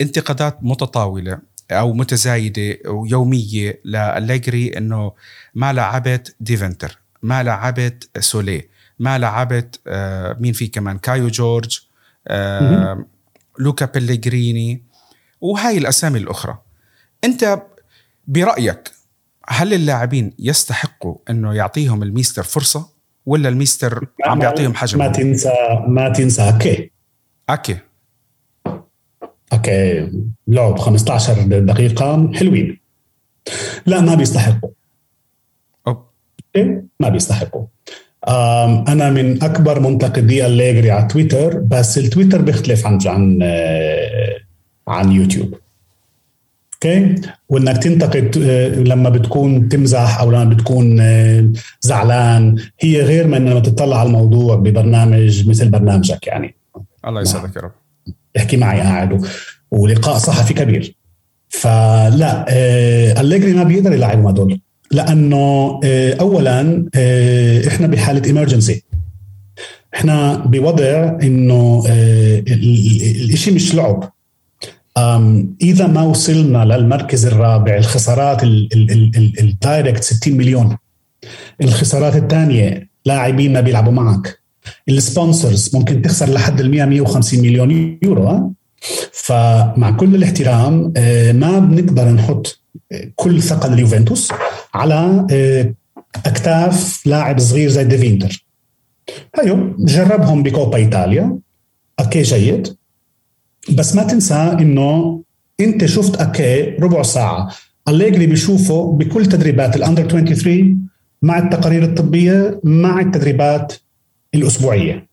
انتقادات 0.01 0.57
متطاولة 0.61 1.39
أو 1.71 1.93
متزايدة 1.93 2.77
ويومية 2.85 3.81
لأليجري 3.83 4.77
أنه 4.77 5.11
ما 5.55 5.73
لعبت 5.73 6.35
ديفنتر 6.39 6.99
ما 7.21 7.43
لعبت 7.43 8.09
سوليه 8.19 8.69
ما 8.99 9.17
لعبت 9.17 9.79
آه 9.87 10.37
مين 10.39 10.53
في 10.53 10.67
كمان؟ 10.67 10.97
كايو 10.97 11.27
جورج 11.27 11.79
آه 12.27 13.05
لوكا 13.59 13.85
بيليجريني 13.85 14.83
وهاي 15.41 15.77
الأسامي 15.77 16.19
الأخرى. 16.19 16.57
أنت 17.23 17.61
برأيك 18.27 18.91
هل 19.47 19.73
اللاعبين 19.73 20.33
يستحقوا 20.39 21.15
إنه 21.29 21.53
يعطيهم 21.53 22.03
الميستر 22.03 22.43
فرصة 22.43 22.89
ولا 23.25 23.49
الميستر 23.49 24.07
عم 24.25 24.39
بيعطيهم 24.39 24.73
حجم 24.73 24.99
ما 24.99 25.07
تنسى 25.07 25.53
ما 25.87 26.09
تنسى 26.09 26.41
أكي. 26.41 26.91
أكي. 27.49 27.77
أوكي 29.53 30.11
لعب 30.47 30.79
15 30.79 31.41
دقيقة 31.59 32.31
حلوين. 32.33 32.79
لا 33.85 34.01
ما 34.01 34.15
بيستحقوا. 34.15 34.69
أوكي 35.87 36.81
ما 36.99 37.09
بيستحقوا. 37.09 37.65
أنا 38.27 39.09
من 39.09 39.43
أكبر 39.43 39.79
منتقدي 39.79 40.45
الليجري 40.45 40.91
على 40.91 41.07
تويتر 41.07 41.57
بس 41.57 41.97
التويتر 41.97 42.41
بيختلف 42.41 42.87
عن 42.87 42.99
عن 43.05 43.43
عن 44.87 45.11
يوتيوب. 45.11 45.53
أوكي؟ 46.73 47.15
وإنك 47.49 47.77
تنتقد 47.77 48.37
لما 48.87 49.09
بتكون 49.09 49.69
تمزح 49.69 50.19
أو 50.19 50.31
لما 50.31 50.45
بتكون 50.45 51.01
زعلان 51.81 52.55
هي 52.79 53.01
غير 53.01 53.27
من 53.27 53.45
لما 53.45 53.59
تطلع 53.59 53.99
على 53.99 54.07
الموضوع 54.07 54.55
ببرنامج 54.55 55.49
مثل 55.49 55.69
برنامجك 55.69 56.27
يعني. 56.27 56.55
الله 57.07 57.21
يسعدك 57.21 57.55
يا 57.55 57.61
رب. 57.61 57.71
احكي 58.37 58.57
معي 58.57 58.81
قاعد 58.81 59.25
ولقاء 59.71 60.17
صحفي 60.17 60.53
كبير. 60.53 60.95
فلا 61.49 62.45
الليجري 63.21 63.53
ما 63.53 63.63
بيقدر 63.63 63.93
يلعبهم 63.93 64.27
هدول 64.27 64.59
لأنه 64.91 65.79
اولا 66.19 66.85
إحنا 67.67 67.87
بحالة 67.87 68.25
emergency 68.25 68.83
إحنا 69.95 70.35
بوضع 70.35 71.17
إنه 71.23 71.83
الإشي 72.47 73.51
مش 73.51 73.75
لعب. 73.75 74.11
إذا 75.61 75.87
ما 75.87 76.01
وصلنا 76.01 76.65
للمركز 76.65 77.25
الرابع 77.25 77.77
الخسارات 77.77 78.43
ال 78.43 78.66
direct 78.66 80.03
60 80.03 80.37
مليون. 80.37 80.77
الخسارات 81.61 82.15
الثانية 82.15 82.89
لاعبين 83.05 83.53
ما 83.53 83.61
بيلعبوا 83.61 83.91
معك. 83.91 84.39
ال 84.89 84.99
sponsors 84.99 85.75
ممكن 85.75 86.01
تخسر 86.01 86.29
لحد 86.29 86.59
ال 86.59 86.71
100 86.71 86.85
150 86.85 87.39
مليون 87.41 87.99
يورو. 88.03 88.53
فمع 89.11 89.91
كل 89.91 90.15
الاحترام 90.15 90.93
ما 91.33 91.59
بنقدر 91.59 92.09
نحط 92.09 92.59
كل 93.15 93.41
ثقل 93.41 93.73
اليوفنتوس 93.73 94.31
على 94.73 95.25
أكتاف 96.25 97.07
لاعب 97.07 97.39
صغير 97.39 97.69
زي 97.69 97.83
ديفينتر 97.83 98.45
هيو 99.39 99.75
جربهم 99.79 100.43
بكوبا 100.43 100.77
إيطاليا. 100.77 101.37
أوكي 101.99 102.21
جيد. 102.21 102.75
بس 103.71 103.95
ما 103.95 104.03
تنسى 104.03 104.57
إنه 104.59 105.21
أنت 105.59 105.85
شفت 105.85 106.21
اكي 106.21 106.61
ربع 106.79 107.03
ساعة. 107.03 107.51
الليجري 107.87 108.25
بيشوفه 108.25 108.91
بكل 108.91 109.25
تدريبات 109.25 109.75
ال 109.75 109.81
under 109.81 110.09
23 110.09 110.87
مع 111.21 111.37
التقارير 111.37 111.83
الطبية 111.83 112.59
مع 112.63 112.99
التدريبات 112.99 113.73
الأسبوعية. 114.35 115.07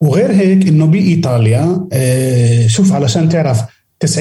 وغير 0.00 0.32
هيك 0.32 0.68
إنه 0.68 0.86
بإيطاليا 0.86 1.88
شوف 2.66 2.92
علشان 2.92 3.28
تعرف 3.28 3.60
90% 4.04 4.18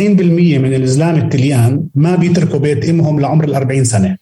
من 0.57 0.73
الزلام 0.73 1.15
التليان 1.15 1.87
ما 1.95 2.15
بيتركوا 2.15 2.59
بيت 2.59 2.89
إمهم 2.89 3.19
لعمر 3.19 3.43
ال 3.43 3.55
40 3.55 3.83
سنة. 3.83 4.17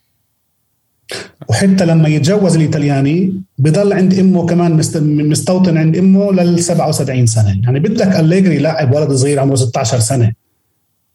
وحتى 1.50 1.86
لما 1.86 2.10
يتجوز 2.10 2.56
الإيطالياني 2.56 3.42
بضل 3.58 3.94
عند 3.94 4.14
إمه 4.20 4.46
كمان 4.46 4.82
مستوطن 5.30 5.78
عند 5.78 5.98
إمه 5.98 6.32
لل 6.32 6.64
77 6.64 7.26
سنة. 7.26 7.62
يعني 7.64 7.80
بدك 7.80 8.16
أليجري 8.16 8.58
لاعب 8.58 8.96
ولد 8.96 9.12
صغير 9.12 9.40
عمره 9.40 9.56
16 9.56 10.00
سنة. 10.00 10.34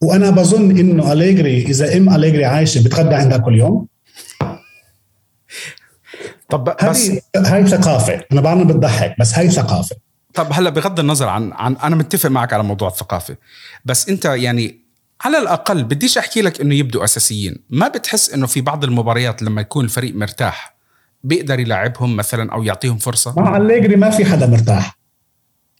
وأنا 0.00 0.30
بظن 0.30 0.78
إنه 0.78 1.12
أليجري 1.12 1.66
إذا 1.66 1.96
إم 1.96 2.14
أليجري 2.14 2.44
عايشة 2.44 2.84
بتغدى 2.84 3.14
عندها 3.14 3.38
كل 3.38 3.58
يوم. 3.58 3.86
طب 6.50 6.76
بس 6.88 7.10
هاي 7.36 7.66
ثقافة. 7.66 8.20
أنا 8.32 8.40
بعرف 8.40 8.66
بتضحك 8.66 9.14
بس 9.20 9.38
هاي 9.38 9.50
ثقافة. 9.50 9.96
طب 10.34 10.46
هلا 10.52 10.70
بغض 10.70 11.00
النظر 11.00 11.28
عن 11.28 11.52
عن 11.52 11.76
أنا 11.76 11.96
متفق 11.96 12.30
معك 12.30 12.52
على 12.52 12.62
موضوع 12.62 12.88
الثقافة 12.88 13.36
بس 13.84 14.08
أنت 14.08 14.24
يعني 14.24 14.80
على 15.20 15.38
الأقل 15.38 15.84
بديش 15.84 16.18
أحكي 16.18 16.42
لك 16.42 16.60
إنه 16.60 16.74
يبدوا 16.74 17.04
أساسيين. 17.04 17.56
ما 17.70 17.88
بتحس 17.88 18.30
إنه 18.34 18.46
في 18.46 18.60
بعض 18.60 18.84
المباريات 18.84 19.42
لما 19.42 19.60
يكون 19.60 19.84
الفريق 19.84 20.14
مرتاح 20.14 20.76
بيقدر 21.24 21.60
يلعبهم 21.60 22.16
مثلا 22.16 22.52
أو 22.52 22.62
يعطيهم 22.62 22.98
فرصة؟ 22.98 23.34
مع 23.36 23.56
أليجري 23.56 23.96
ما 23.96 24.10
في 24.10 24.24
حدا 24.24 24.46
مرتاح. 24.46 24.98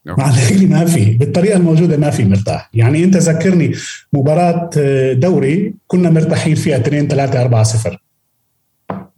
مع 0.05 0.31
أليجري 0.31 0.67
ما 0.67 0.85
في. 0.85 1.05
بالطريقة 1.05 1.57
الموجودة 1.57 1.97
ما 1.97 2.11
في 2.11 2.25
مرتاح. 2.25 2.71
يعني 2.75 3.05
أنت 3.05 3.17
ذكرني 3.17 3.75
مباراة 4.13 4.71
دوري 5.13 5.75
كنا 5.87 6.11
مرتاحين 6.11 6.55
فيها 6.55 6.77
2 6.77 7.09
3 7.09 7.41
4 7.43 7.63
0 7.63 7.99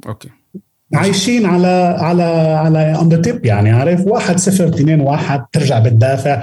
أوكي. 0.06 0.28
عايشين 0.94 1.46
على 1.46 1.96
على 1.98 2.22
على 2.64 2.94
on 2.96 3.08
the 3.08 3.22
tip 3.22 3.46
يعني 3.46 3.70
عارف؟ 3.70 4.00
1 4.06 4.38
0 4.38 4.68
2 4.68 5.00
1 5.00 5.44
ترجع 5.52 5.78
بتدافع. 5.78 6.42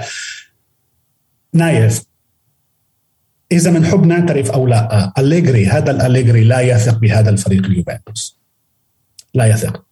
نايف 1.54 2.02
إذا 3.52 3.70
بنحب 3.70 4.06
نعترف 4.06 4.50
أو 4.50 4.66
لا 4.66 5.12
أليجري 5.18 5.66
هذا 5.66 5.90
الأليجري 5.90 6.44
لا 6.44 6.60
يثق 6.60 6.98
بهذا 6.98 7.30
الفريق 7.30 7.64
اليوفنتوس. 7.64 8.38
لا 9.34 9.46
يثق. 9.46 9.84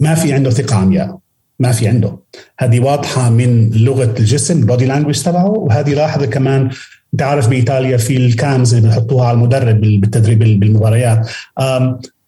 ما 0.00 0.14
في 0.14 0.32
عنده 0.32 0.50
ثقة 0.50 0.76
عمياء. 0.76 1.18
ما 1.58 1.72
في 1.72 1.88
عنده. 1.88 2.18
هذه 2.58 2.80
واضحة 2.80 3.30
من 3.30 3.70
لغة 3.70 4.14
الجسم 4.18 4.58
ال 4.58 4.64
body 4.64 4.86
language 4.86 5.22
تبعه. 5.22 5.50
وهذه 5.50 5.94
لاحظه 5.94 6.26
كمان 6.26 6.70
انت 7.14 7.22
عارف 7.22 7.48
بإيطاليا 7.48 7.96
في 7.96 8.16
ال 8.16 8.28
cams 8.28 8.74
اللي 8.74 8.88
بنحطوها 8.88 9.28
على 9.28 9.34
المدرب 9.34 9.80
بالتدريب 9.80 10.38
بالمباريات. 10.38 11.28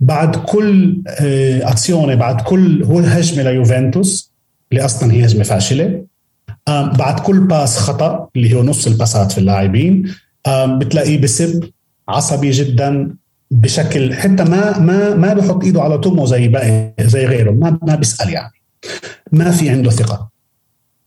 بعد 0.01 0.37
كل 0.37 1.03
azione 1.63 2.17
بعد 2.17 2.41
كل 2.41 2.85
هو 2.85 2.99
هجمه 2.99 3.43
ليوفنتوس 3.43 4.33
اللي 4.73 4.85
أصلا 4.85 5.13
هي 5.13 5.25
هجمة 5.25 5.45
فاشلة. 5.45 6.05
بعد 6.69 7.21
كل 7.21 7.41
pass 7.41 7.79
خطأ 7.79 8.29
اللي 8.37 8.55
هو 8.55 8.63
نص 8.63 8.87
الباسات 8.87 9.33
في 9.33 9.39
اللاعبين. 9.39 10.15
بتلاقيه 10.49 11.21
بسب 11.21 11.71
عصبي 12.09 12.51
جدا 12.51 13.17
بشكل 13.51 14.15
حتى 14.15 14.45
ما 14.45 14.79
ما 14.79 15.15
ما 15.15 15.35
بحط 15.35 15.65
إيده 15.65 15.83
على 15.83 15.99
طمه 15.99 16.27
زي 16.27 16.49
باقي 16.49 16.95
زي 17.01 17.27
غيره. 17.27 17.51
ما 17.51 17.79
ما 17.83 17.95
بيسأل 17.95 18.31
يعني. 18.31 18.53
ما 19.33 19.51
في 19.51 19.71
عنده 19.71 19.91
ثقة. 19.91 20.31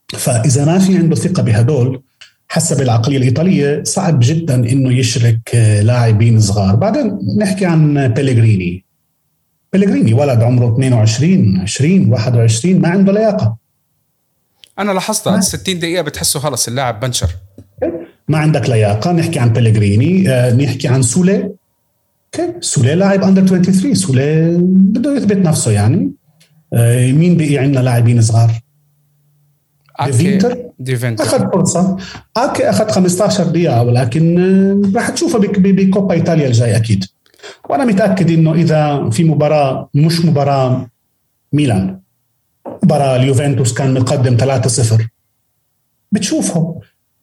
فإذا 0.10 0.65
ما 0.65 0.80
في 0.80 0.97
عنده 0.97 1.15
ثقة 1.15 1.43
بهدول 1.43 2.02
حسب 2.50 2.82
العقلية 2.82 3.18
الإيطالية 3.18 3.84
صعب 3.84 4.20
جدا 4.22 4.56
إنه 4.56 4.94
يشرك 4.94 5.56
لاعبين 5.84 6.40
صغار. 6.40 6.76
بعدين 6.76 7.20
نحكي 7.38 7.66
عن 7.66 8.08
بيليغريني 8.08 8.86
بيليغريني 9.74 10.14
ولد 10.14 10.42
عمره 10.44 10.74
22 10.74 11.58
20 11.58 12.12
21 12.12 12.80
ما 12.82 12.90
عنده 12.90 13.14
لياقة. 13.14 13.58
أنا 14.80 14.92
لاحظت 14.92 15.40
60 15.40 15.80
دقيقة 15.80 16.02
بتحسه 16.02 16.40
خلص 16.40 16.68
اللاعب 16.68 17.00
بنشر. 17.00 17.30
ما 18.28 18.38
عندك 18.38 18.70
لياقة. 18.70 19.12
نحكي 19.12 19.40
عن 19.40 19.54
بيليغريني 19.54 20.30
آه، 20.30 20.54
نحكي 20.54 20.88
عن 20.88 21.02
سولي 21.02 21.36
okay 22.39 22.54
سولي 22.62 22.96
لاعب 22.96 23.24
under 23.24 23.48
23 23.48 23.96
سولي 23.96 24.58
بده 24.62 25.16
يثبت 25.16 25.38
نفسه 25.38 25.72
يعني. 25.72 26.12
آه، 26.74 27.12
مين 27.12 27.38
بقي 27.38 27.58
عندنا 27.58 27.80
لاعبين 27.80 28.22
صغار؟ 28.22 28.52
ديفينتر 30.06 30.58
ديفينتر 30.80 31.24
أخذ 31.24 31.52
فرصة. 31.52 31.98
اكي 32.38 32.70
أخذ 32.70 32.90
15 32.90 33.44
دقيقة 33.44 33.84
ولكن 33.84 34.40
آه، 34.40 34.98
راح 35.00 35.10
تشوفها 35.10 35.40
بكوبا 35.42 36.14
إيطاليا 36.14 36.48
الجاي 36.48 36.76
أكيد. 36.76 37.06
وأنا 37.70 37.86
متأكد 37.86 38.32
إنه 38.32 38.54
إذا 38.54 39.10
في 39.10 39.24
مباراة 39.24 39.90
مش 39.94 40.26
مباراة 40.26 40.88
ميلان. 41.54 42.00
مباراة 42.84 43.16
اليوفنتوس 43.16 43.74
كان 43.74 43.94
مقدم 43.94 44.38
3-0 44.38 45.04
بتشوفهم. 46.12 46.76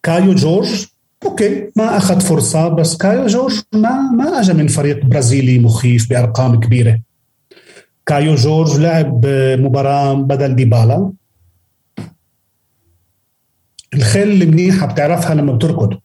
كايو 0.03 0.33
جورج 0.33 0.85
okay 1.25 1.71
ما 1.75 1.97
أخذ 1.97 2.19
فرصة 2.19 2.67
بس 2.67 2.97
كايو 2.97 3.25
جورج 3.27 3.61
ما 3.73 4.11
ما 4.11 4.39
اجى 4.39 4.53
من 4.53 4.67
فريق 4.67 5.05
برازيلي 5.05 5.59
مخيف 5.59 6.09
بأرقام 6.09 6.59
كبيرة. 6.59 6.99
كايو 8.05 8.35
جورج 8.35 8.79
لعب 8.79 9.25
مباراة 9.59 10.13
بدل 10.13 10.55
ديبالا. 10.55 11.11
الخيل 13.93 14.41
المنيحه 14.41 14.85
بتعرفها 14.85 15.35
لما 15.35 15.53
بتركض. 15.53 15.97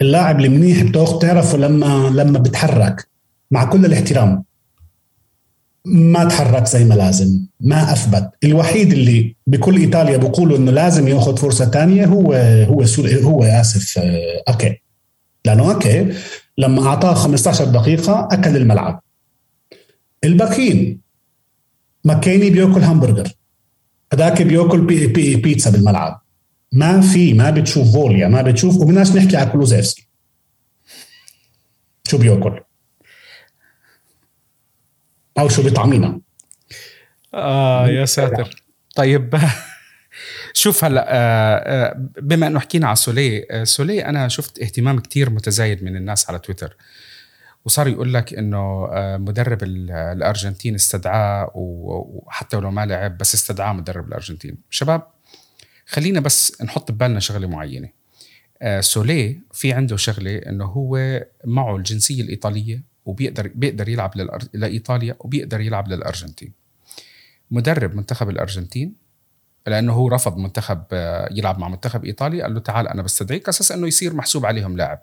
اللاعب 0.00 0.40
المنيح 0.40 0.82
بتعرفه 0.82 1.58
لما 1.58 2.10
لما 2.14 2.38
بتحرك 2.38 3.08
مع 3.50 3.64
كل 3.64 3.84
الاحترام. 3.84 4.44
ما 5.84 6.24
تحرك 6.24 6.66
زي 6.66 6.84
ما 6.84 6.94
لازم 6.94 7.46
ما 7.60 7.92
أثبت. 7.92 8.30
الوحيد 8.44 8.92
اللي 8.92 9.36
بكل 9.46 9.76
إيطاليا 9.76 10.16
بيقولوا 10.16 10.58
إنه 10.58 10.72
لازم 10.72 11.08
ياخذ 11.08 11.36
فرصة 11.36 11.70
ثانية 11.70 12.06
هو 12.06 12.32
هو 12.68 12.84
هو 13.22 13.44
آسف 13.44 13.98
آه، 13.98 14.42
اكي 14.48 14.82
لأنه 15.44 15.76
اكي 15.76 16.12
لما 16.58 16.86
أعطاه 16.86 17.14
15 17.14 17.64
دقيقة 17.64 18.28
أكل 18.32 18.56
الملعب. 18.56 19.02
الباقيين 20.24 21.00
ماكيني 22.04 22.50
بياكل 22.50 22.82
همبرجر. 22.82 23.32
هذاك 24.12 24.42
بياكل 24.42 24.80
بي 24.80 25.06
بي 25.06 25.36
بيتزا 25.36 25.70
بالملعب. 25.70 26.21
ما 26.72 27.00
في 27.00 27.34
ما 27.34 27.50
بتشوف 27.50 27.92
voglia 27.92 28.28
ما 28.28 28.42
بتشوف. 28.42 28.76
وبدناش 28.76 29.12
نحكي 29.12 29.36
على 29.36 29.50
كلوزيفسكي 29.50 30.08
شو 32.08 32.18
بياكل؟ 32.18 32.60
أو 35.38 35.48
شو 35.48 35.62
بيطعمينا 35.62 36.20
آه 37.34 37.88
يا 37.88 38.04
ساتر. 38.04 38.64
طيب. 38.96 39.38
شوف 40.54 40.84
هلا 40.84 41.06
آه، 41.08 41.56
آه، 41.56 42.08
بما 42.22 42.46
إنه 42.46 42.60
حكينا 42.60 42.86
على 42.86 42.96
سولي 42.96 43.46
آه، 43.50 43.64
سولي 43.64 44.04
أنا 44.04 44.28
شفت 44.28 44.62
اهتمام 44.62 44.98
كتير 44.98 45.30
متزايد 45.30 45.84
من 45.84 45.96
الناس 45.96 46.30
على 46.30 46.38
تويتر. 46.38 46.76
وصار 47.64 47.88
يقول 47.88 48.14
لك 48.14 48.34
إنه 48.34 48.88
مدرب 49.16 49.58
الأرجنتين 49.62 50.74
استدعاه 50.74 51.50
وحتى 51.54 52.56
لو 52.56 52.70
ما 52.70 52.86
لعب 52.86 53.18
بس 53.18 53.34
استدعاه 53.34 53.72
مدرب 53.72 54.08
الأرجنتين. 54.08 54.56
شباب 54.70 55.02
خلينا 55.92 56.20
بس 56.20 56.62
نحط 56.62 56.92
ببالنا 56.92 57.20
شغلة 57.20 57.46
معينة. 57.46 57.88
سولي 58.80 59.40
في 59.52 59.72
عنده 59.72 59.96
شغلة 59.96 60.36
إنه 60.36 60.64
هو 60.64 61.24
معه 61.44 61.76
الجنسية 61.76 62.22
الإيطالية 62.22 62.82
وبيقدر 63.04 63.50
بيقدر 63.54 63.88
يلعب 63.88 64.16
للأر... 64.16 64.42
لإيطاليا 64.52 65.16
وبيقدر 65.20 65.60
يلعب 65.60 65.88
للأرجنتين. 65.88 66.52
مدرب 67.50 67.94
منتخب 67.94 68.30
الأرجنتين 68.30 68.94
لأنه 69.66 69.92
هو 69.92 70.08
رفض 70.08 70.36
منتخب 70.36 70.82
آه، 70.92 71.28
يلعب 71.32 71.58
مع 71.58 71.68
منتخب 71.68 72.04
إيطاليا 72.04 72.42
قال 72.42 72.54
له 72.54 72.60
تعال 72.60 72.88
أنا 72.88 73.02
بستدعيك 73.02 73.48
أساس 73.48 73.72
إنه 73.72 73.86
يصير 73.86 74.14
محسوب 74.14 74.46
عليهم 74.46 74.76
لاعب. 74.76 75.02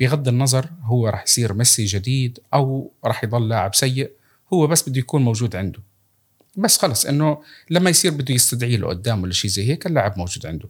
بغض 0.00 0.28
النظر 0.28 0.70
هو 0.82 1.08
راح 1.08 1.22
يصير 1.22 1.52
ميسي 1.52 1.84
جديد 1.84 2.38
أو 2.54 2.92
راح 3.04 3.24
يضل 3.24 3.48
لاعب 3.48 3.74
سيء 3.74 4.10
هو 4.52 4.66
بس 4.66 4.88
بده 4.88 4.98
يكون 4.98 5.22
موجود 5.22 5.56
عنده. 5.56 5.80
بس 6.56 6.78
خلص 6.78 7.06
إنه 7.06 7.38
لما 7.70 7.90
يصير 7.90 8.10
بده 8.10 8.34
يستدعيه 8.34 8.76
لقدام 8.76 9.22
ولا 9.22 9.32
شيء 9.32 9.50
زي 9.50 9.70
هيك 9.70 9.86
اللاعب 9.86 10.18
موجود 10.18 10.46
عنده. 10.46 10.68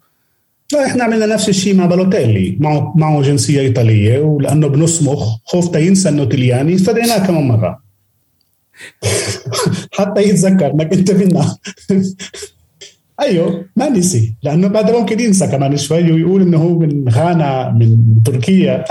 لا 0.72 0.86
إحنا 0.86 1.04
عملنا 1.04 1.26
نفس 1.26 1.48
الشيء 1.48 1.74
مع 1.74 1.86
بالوتيلي. 1.86 2.56
معه 2.60 2.92
معه 2.96 3.22
جنسية 3.22 3.60
إيطالية 3.60 4.18
ولأنه 4.18 4.68
بنص 4.68 5.02
مخ 5.02 5.38
خفت 5.44 5.76
ينسى 5.76 6.08
إنه 6.08 6.24
تلياني 6.24 6.74
استدعيناه 6.74 7.26
كمان 7.26 7.48
مرة. 7.48 7.82
حتى 9.98 10.22
يتذكر 10.22 10.70
إنك 10.70 10.92
أنت 10.92 11.10
منا. 11.10 11.56
أيوه 13.20 13.66
ما 13.76 13.88
نسي. 13.88 14.34
لأنه 14.42 14.68
بعد 14.68 14.90
ممكن 14.90 15.20
ينسى 15.20 15.46
كمان 15.46 15.76
شوي 15.76 16.12
ويقول 16.12 16.42
إنه 16.42 16.58
هو 16.58 16.78
من 16.78 17.08
غانا 17.08 17.70
من 17.70 18.22
تركيا. 18.24 18.84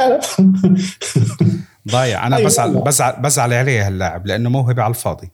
ضايع. 1.92 2.28
أنا 2.28 2.36
أيوة. 2.38 2.48
بزعل 2.48 2.74
بزعل 2.74 3.22
بزعل 3.22 3.54
عليه 3.54 3.88
هاللاعب 3.88 4.28
لأنه 4.28 4.50
موهبة 4.50 4.82
على 4.84 4.92
الفاضي. 4.92 5.30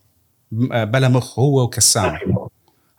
بلا 0.51 1.07
مخ 1.07 1.39
هو 1.39 1.63
وكسام 1.63 2.17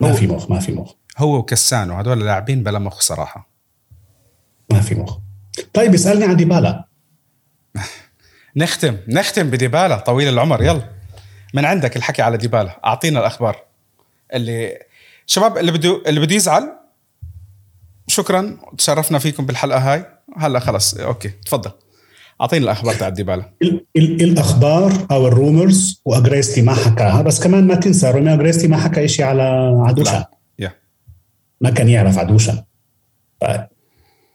ما 0.01 0.13
في 0.13 0.27
مخ. 0.27 0.51
ما 0.51 0.61
في 0.61 0.73
مخ 0.73 0.93
هو 1.19 1.37
وكسانو. 1.37 1.95
هذول 1.95 2.25
لاعبين 2.25 2.63
بلا 2.63 2.79
مخ 2.79 3.01
صراحة. 3.01 3.51
ما 4.73 4.81
في 4.81 4.95
مخ. 4.95 5.19
طيب 5.75 5.95
اسألني 5.95 6.25
عن 6.25 6.37
ديبالا. 6.37 6.85
نختم 8.57 8.97
نختم 9.09 9.51
بديبالا. 9.51 9.97
طويل 9.97 10.29
العمر. 10.29 10.63
يلا. 10.63 10.91
من 11.55 11.65
عندك 11.65 11.97
الحكي 11.97 12.23
على 12.23 12.37
ديبالا؟ 12.37 12.81
أعطينا 12.85 13.21
الأخبار. 13.21 13.65
اللي 14.35 14.79
شباب 15.27 15.59
اللي 15.59 15.73
بده 15.73 16.03
اللي 16.07 16.21
بده 16.21 16.35
يزعل 16.35 16.77
شكرا. 18.07 18.59
تشرفنا 18.79 19.19
فيكم 19.19 19.47
بالحلقة 19.47 19.93
هاي. 19.93 20.07
هلا 20.37 20.61
خلص. 20.61 20.95
okay 20.95 21.29
تفضل. 21.29 21.71
اعطينا 22.41 22.65
الأخبار 22.65 22.95
تاع 22.95 23.09
ديبالا 23.09 23.53
الأخبار 23.97 24.93
أو 25.11 25.29
ال 25.29 25.39
rumors 25.39 26.03
واجريستي 26.05 26.63
ما 26.63 26.75
حكاها 26.75 27.23
بس 27.23 27.41
كمان 27.41 27.67
ما 27.67 27.75
تنسى 27.75 28.11
روميو 28.11 28.35
اجريستي 28.35 28.69
ما 28.69 28.77
حكى 28.77 29.09
شيء 29.09 29.25
على 29.25 29.43
دوشان 29.87 30.27
ما 31.61 31.71
كان 31.71 31.89
يعرف 31.89 32.19
ع 32.19 32.27
دوشان 32.27 32.65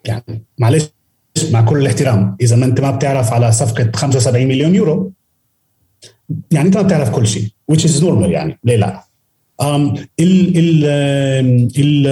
يعني 0.06 0.44
معلش 0.60 0.90
مع 1.52 1.62
كل 1.62 1.78
الاحترام 1.78 2.38
إذا 2.42 2.56
ما 2.56 2.66
أنت 2.66 2.80
ما 2.82 2.92
بتعرف 2.92 3.34
على 3.34 3.52
صفقة 3.52 3.92
75 3.96 4.48
مليون 4.48 4.76
يورو 4.76 5.12
يعني 6.52 6.68
أنت 6.68 6.78
ما 6.78 6.84
بتعرف 6.84 7.10
كل 7.10 7.28
شيء 7.28 7.50
which 7.72 7.82
is 7.82 8.02
normal 8.02 8.30
يعني 8.30 8.60
ليه 8.64 8.76
لا؟ 8.76 9.04
um, 9.62 9.66
ال 10.20 10.58
ال 10.58 10.86
ال 11.78 12.08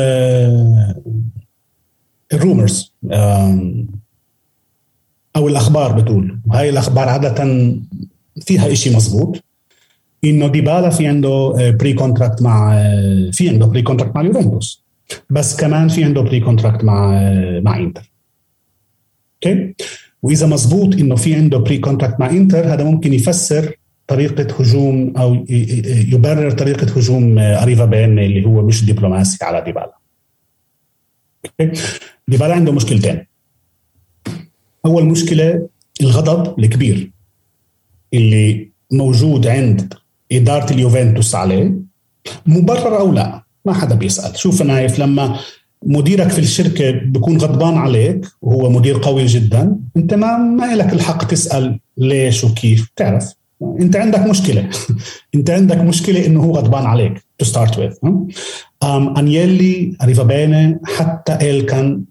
ال 2.33 2.42
rumors 2.42 2.93
um, 3.05 3.85
أو 5.35 5.47
الأخبار 5.47 6.01
بتقول. 6.01 6.39
وهي 6.45 6.69
الأخبار 6.69 7.09
عادة 7.09 7.67
فيها 8.41 8.73
شيء 8.73 8.95
مزبوط 8.95 9.43
إنه 10.23 10.47
ديبالا 10.47 10.89
في 10.89 11.07
عنده 11.07 11.53
pre-contract 11.79 12.41
مع 12.41 12.75
في 13.31 13.49
عنده 13.49 13.65
pre-contract 13.65 14.15
مع 14.15 14.21
اليوفنتوس. 14.21 14.83
بس 15.29 15.55
كمان 15.55 15.87
في 15.87 16.03
عنده 16.03 16.21
pre-contract 16.21 16.83
مع 16.83 17.11
مع 17.59 17.77
إنتر. 17.77 18.11
okay؟ 19.45 19.73
وإذا 20.23 20.47
مزبوط 20.47 20.95
إنه 20.95 21.15
في 21.15 21.35
عنده 21.35 21.57
pre-contract 21.57 22.19
مع 22.19 22.29
إنتر 22.29 22.73
هذا 22.73 22.83
ممكن 22.83 23.13
يفسر 23.13 23.75
طريقة 24.07 24.47
هجوم 24.59 25.13
أو 25.17 25.45
يبرر 25.49 26.51
طريقة 26.51 26.87
هجوم 26.97 27.39
أريفابيني 27.39 28.19
اللي 28.19 28.45
هو 28.45 28.61
مش 28.61 28.85
دبلوماسي 28.85 29.45
على 29.45 29.61
ديبالا. 29.61 29.97
ديبالا 32.27 32.53
عنده 32.53 32.71
مشكلتين. 32.71 33.25
أول 34.85 35.05
مشكلة 35.05 35.67
الغضب 36.01 36.59
الكبير 36.59 37.11
اللي 38.13 38.71
موجود 38.91 39.47
عند 39.47 39.93
إدارة 40.31 40.73
اليوفنتوس 40.73 41.35
عليه 41.35 41.73
مبرر 42.45 42.99
أو 42.99 43.13
لا 43.13 43.43
ما 43.65 43.73
حدا 43.73 43.95
بيسال 43.95 44.37
شوف 44.37 44.61
نايف 44.61 44.99
لما 44.99 45.39
مديرك 45.85 46.27
في 46.29 46.39
الشركة 46.39 46.91
بيكون 46.91 47.37
غضبان 47.37 47.77
عليك 47.77 48.25
وهو 48.41 48.69
مدير 48.69 48.97
قوي 48.97 49.25
جدا 49.25 49.79
انت 49.97 50.13
ما 50.13 50.37
ما 50.37 50.75
لك 50.75 50.93
الحق 50.93 51.23
تسال 51.23 51.79
ليش 51.97 52.43
وكيف 52.43 52.89
بتعرف 52.95 53.33
انت 53.61 53.95
عندك 53.95 54.19
مشكله 54.19 54.69
انت 55.35 55.49
عندك 55.49 55.77
مشكله 55.77 56.25
انه 56.25 56.43
هو 56.43 56.51
غضبان 56.51 56.85
عليك 56.85 57.25
to 57.37 57.45
start 57.45 57.79
with 57.79 57.93
انييلي 59.17 59.97
أريفابيني 60.03 60.79
حتى 60.85 61.49
إلكان 61.49 62.03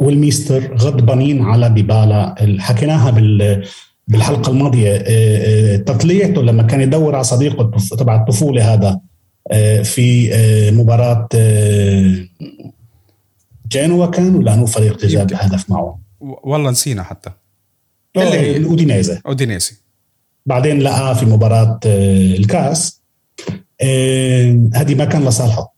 والميستر 0.00 0.76
غضبانين 0.76 1.42
على 1.42 1.68
ديبالا 1.68 2.34
حكيناها 2.58 3.10
بال 3.10 3.64
بالحلقة 4.08 4.50
الماضية. 4.50 4.92
آه، 4.92 5.04
آه، 5.06 5.76
تطليعته 5.76 6.42
لما 6.42 6.62
كان 6.62 6.80
يدور 6.80 7.14
على 7.14 7.24
صديقه 7.24 7.70
تبع 7.98 8.16
الطفولة 8.16 8.74
هذا 8.74 9.00
آه، 9.52 9.82
في 9.82 10.30
مباراة 10.72 11.28
جنوا 13.72 14.06
كان 14.06 14.34
ولا 14.34 14.54
انه 14.54 14.66
فريق 14.66 15.06
جاب 15.06 15.32
هدف 15.34 15.70
معه. 15.70 16.00
والله 16.20 16.70
نسينا 16.70 17.02
حتى. 17.02 17.30
اللي 18.16 18.56
الاودينيزي 18.56 19.20
أودينيزي. 19.26 19.72
بعدين 20.46 20.80
لقى 20.80 21.14
في 21.14 21.26
مباراة 21.26 21.80
الكاس. 21.84 23.00
هذه 24.74 24.94
ما 24.94 25.04
كان 25.04 25.24
لصالحه. 25.24 25.74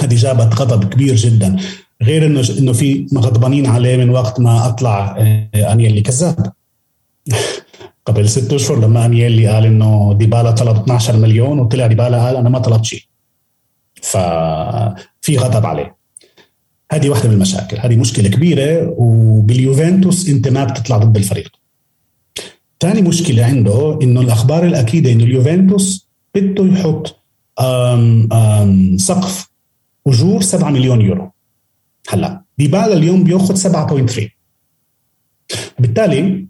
هذه 0.00 0.14
جابت 0.14 0.54
غضب 0.54 0.88
كبير 0.88 1.14
جدا. 1.14 1.56
غير 2.02 2.26
إنه 2.26 2.42
إنه 2.58 2.72
في 2.72 3.06
غضبانين 3.14 3.66
عليه 3.66 3.96
من 3.96 4.10
وقت 4.10 4.40
ما 4.40 4.68
أطلع 4.68 5.16
انيلي 5.54 6.00
كذاب. 6.00 6.52
قبل 8.06 8.28
ست 8.28 8.52
أشهر 8.52 8.80
لما 8.80 9.06
انيلي 9.06 9.46
قال 9.46 9.64
إنه 9.64 10.14
ديبالا 10.18 10.50
طلب 10.50 10.76
12 10.76 11.16
مليون 11.16 11.58
وطلع 11.58 11.86
ديبالا 11.86 12.26
قال 12.26 12.36
أنا 12.36 12.48
ما 12.48 12.58
طلبت 12.58 12.84
شيء. 12.84 13.02
ففي 14.02 15.36
غضب 15.36 15.66
عليه. 15.66 15.96
هذه 16.92 17.08
واحدة 17.08 17.28
من 17.28 17.34
المشاكل. 17.34 17.76
هذه 17.78 17.96
مشكلة 17.96 18.28
كبيرة 18.28 18.94
وباليوفنتوس 18.98 20.28
أنت 20.28 20.48
ما 20.48 20.64
بتطلع 20.64 20.96
ضد 20.96 21.16
الفريق. 21.16 21.50
ثاني 22.80 23.02
مشكلة 23.02 23.44
عنده 23.44 23.98
إنه 24.02 24.20
الأخبار 24.20 24.66
الأكيدة 24.66 25.12
إنه 25.12 25.24
اليوفنتوس 25.24 26.08
بده 26.34 26.66
يحط 26.66 27.16
آم 27.60 28.32
آم 28.32 28.98
سقف 28.98 29.48
أجور 30.06 30.42
7 30.42 30.70
مليون 30.70 31.00
يورو. 31.00 31.30
هلا 32.08 32.42
ديبالا 32.58 32.92
اليوم 32.92 33.24
بياخذ 33.24 33.56
7.3 33.56 34.22
بالتالي 35.78 36.46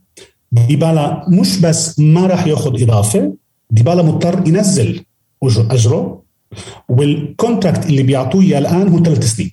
ديبالا 0.52 1.24
مش 1.28 1.60
بس 1.60 1.98
ما 1.98 2.26
راح 2.26 2.46
ياخذ 2.46 2.82
إضافة 2.82 3.34
ديبالا 3.70 4.02
مضطر 4.02 4.48
ينزل 4.48 5.04
أجره 5.44 6.22
وال 6.88 7.08
contract 7.08 7.86
اللي 7.86 8.02
بيعطوه 8.02 8.42
إياه 8.42 8.58
الآن 8.58 8.88
هو 8.88 9.02
ثلاث 9.02 9.24
سنين. 9.24 9.50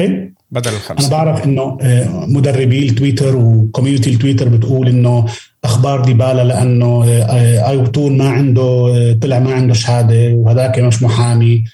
okay 0.00 0.32
بدل 0.50 0.70
الخمسة. 0.70 1.08
أنا 1.08 1.16
بعرف 1.16 1.44
إنه 1.44 1.78
آه، 1.80 2.26
مدربي 2.26 2.88
التويتر 2.88 3.36
و 3.36 3.43
community 3.43 4.10
التويتر 4.10 4.48
بتقول 4.48 4.88
إنه 4.88 5.26
أخبار 5.64 6.04
ديبالا 6.04 6.44
لأنه 6.44 7.04
آه، 7.04 7.68
انتون 7.68 8.18
ما 8.18 8.28
عنده 8.28 8.62
آه، 8.62 9.12
طلع 9.12 9.38
ما 9.38 9.54
عنده 9.54 9.74
شهادة 9.74 10.34
وهذاك 10.34 10.78
مش 10.78 11.02
محامي. 11.02 11.64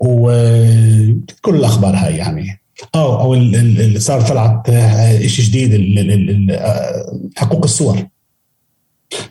وكل 0.00 1.54
الأخبار 1.54 1.96
هاي 1.96 2.16
يعني. 2.16 2.60
أو 2.94 3.34
أو 3.34 3.36
صار 3.98 4.20
طلعت 4.20 4.70
آه، 4.70 5.26
شيء 5.26 5.44
جديد 5.44 5.74
آه، 6.50 7.20
حقوق 7.36 7.64
الصور. 7.64 8.06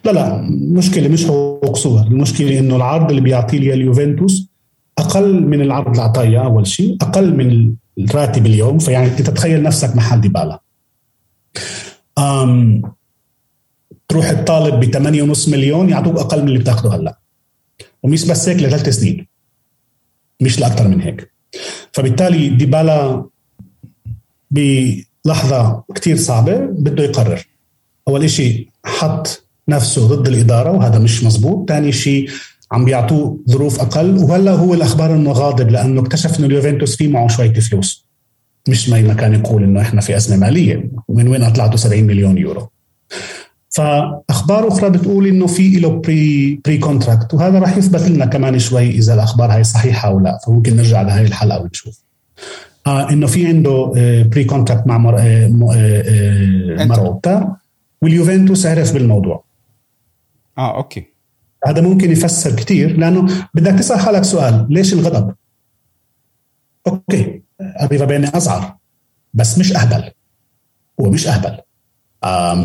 لا 0.05 0.11
لا 0.11 0.39
المشكلة 0.39 1.07
مش 1.07 1.25
حقوق 1.25 1.77
صور. 1.77 2.01
المشكلة 2.01 2.59
إنه 2.59 2.75
العرض 2.75 3.09
اللي 3.09 3.21
بيعطيه 3.21 3.59
لي 3.59 3.73
اليوفنتوس 3.73 4.47
أقل 4.97 5.43
من 5.43 5.61
العرض 5.61 5.87
اللي 5.87 6.01
اعطاه 6.01 6.37
أول 6.37 6.67
شيء 6.67 6.97
أقل 7.01 7.35
من 7.35 7.73
الراتب 7.99 8.45
اليوم. 8.45 8.79
فيعني 8.79 9.07
أنت 9.07 9.21
تتخيل 9.21 9.63
نفسك 9.63 9.95
محل 9.95 10.21
ديبالا 10.21 10.61
أم 12.17 12.81
تروح 14.07 14.31
تطالب 14.31 14.79
ب 14.79 14.91
8.5 15.33 15.49
مليون 15.49 15.89
يعطوك 15.89 16.17
أقل 16.17 16.41
من 16.41 16.47
اللي 16.47 16.59
بتاخده 16.59 16.95
هلأ. 16.95 17.19
ومش 18.03 18.25
بس 18.25 18.49
هيك 18.49 18.57
لثلاث 18.57 18.89
سنين. 18.89 19.34
مش 20.41 20.59
لأكثر 20.59 20.87
من 20.87 21.01
هيك. 21.01 21.31
فبالتالي 21.91 22.49
ديبالا 22.49 23.25
بلحظة 24.51 25.83
كتير 25.95 26.17
صعبة 26.17 26.57
بده 26.57 27.03
يقرر. 27.03 27.47
أول 28.07 28.29
شيء 28.29 28.69
حط 28.85 29.45
نفسه 29.69 30.07
ضد 30.07 30.27
الإدارة 30.27 30.71
وهذا 30.71 30.99
مش 30.99 31.23
مزبوط. 31.23 31.69
ثاني 31.69 31.91
شيء 31.91 32.29
عم 32.71 32.85
بيعطوه 32.85 33.39
ظروف 33.49 33.79
أقل 33.79 34.17
وهلا 34.17 34.51
هو 34.51 34.73
الأخبار 34.73 35.15
إنه 35.15 35.31
غاضب 35.31 35.69
لأنه 35.69 36.01
اكتشف 36.01 36.39
إنه 36.39 36.47
اليوفنتوس 36.47 36.95
في 36.95 37.07
معه 37.07 37.27
شوية 37.27 37.53
فلوس. 37.53 38.05
مش 38.69 38.89
ما 38.89 39.13
كان 39.13 39.33
يقول 39.33 39.63
إنه 39.63 39.81
إحنا 39.81 40.01
في 40.01 40.17
أزمة 40.17 40.37
مالية. 40.37 40.91
من 41.09 41.27
وين 41.27 41.43
أطلعتوا 41.43 41.77
70 41.77 42.03
مليون 42.03 42.37
يورو؟ 42.37 42.69
فأخبار 43.75 44.67
أخرى 44.67 44.89
بتقول 44.89 45.27
إنه 45.27 45.47
في 45.47 45.79
له 45.79 45.89
pre 45.89 46.61
pre-contract 46.65 47.33
وهذا 47.33 47.59
راح 47.59 47.77
يثبت 47.77 48.01
لنا 48.01 48.25
كمان 48.25 48.59
شوي 48.59 48.89
إذا 48.89 49.13
الأخبار 49.13 49.51
هاي 49.51 49.63
صحيحة 49.63 50.09
أو 50.09 50.19
لا 50.19 50.39
فممكن 50.45 50.75
نرجع 50.75 51.01
لهي 51.01 51.25
الحلقة 51.25 51.61
ونشوف. 51.61 52.03
آه 52.87 53.09
إنه 53.09 53.27
في 53.27 53.47
عنده 53.47 53.93
آه 53.97 54.23
pre-contract 54.23 54.87
مع 54.87 54.97
مر... 54.97 55.17
آه 55.19 55.21
آه, 55.21 56.81
آه، 56.81 56.85
ماروتا 56.85 57.55
واليوفنتوس 58.01 58.65
عرف 58.65 58.93
بالموضوع؟ 58.93 59.43
آه 60.57 60.77
okay. 60.77 61.05
هذا 61.67 61.81
ممكن 61.81 62.11
يفسر 62.11 62.55
كثير 62.55 62.97
لأنه 62.97 63.27
بدك 63.53 63.79
تسأل 63.79 63.99
حالك 63.99 64.23
سؤال 64.23 64.67
ليش 64.69 64.93
الغضب؟ 64.93 65.35
okay. 66.87 67.41
أريفابيني 67.61 68.35
أزعر 68.35 68.75
بس 69.33 69.59
مش 69.59 69.75
أهبل. 69.75 70.11
هو 71.01 71.09
مش 71.09 71.27
أهبل. 71.27 71.64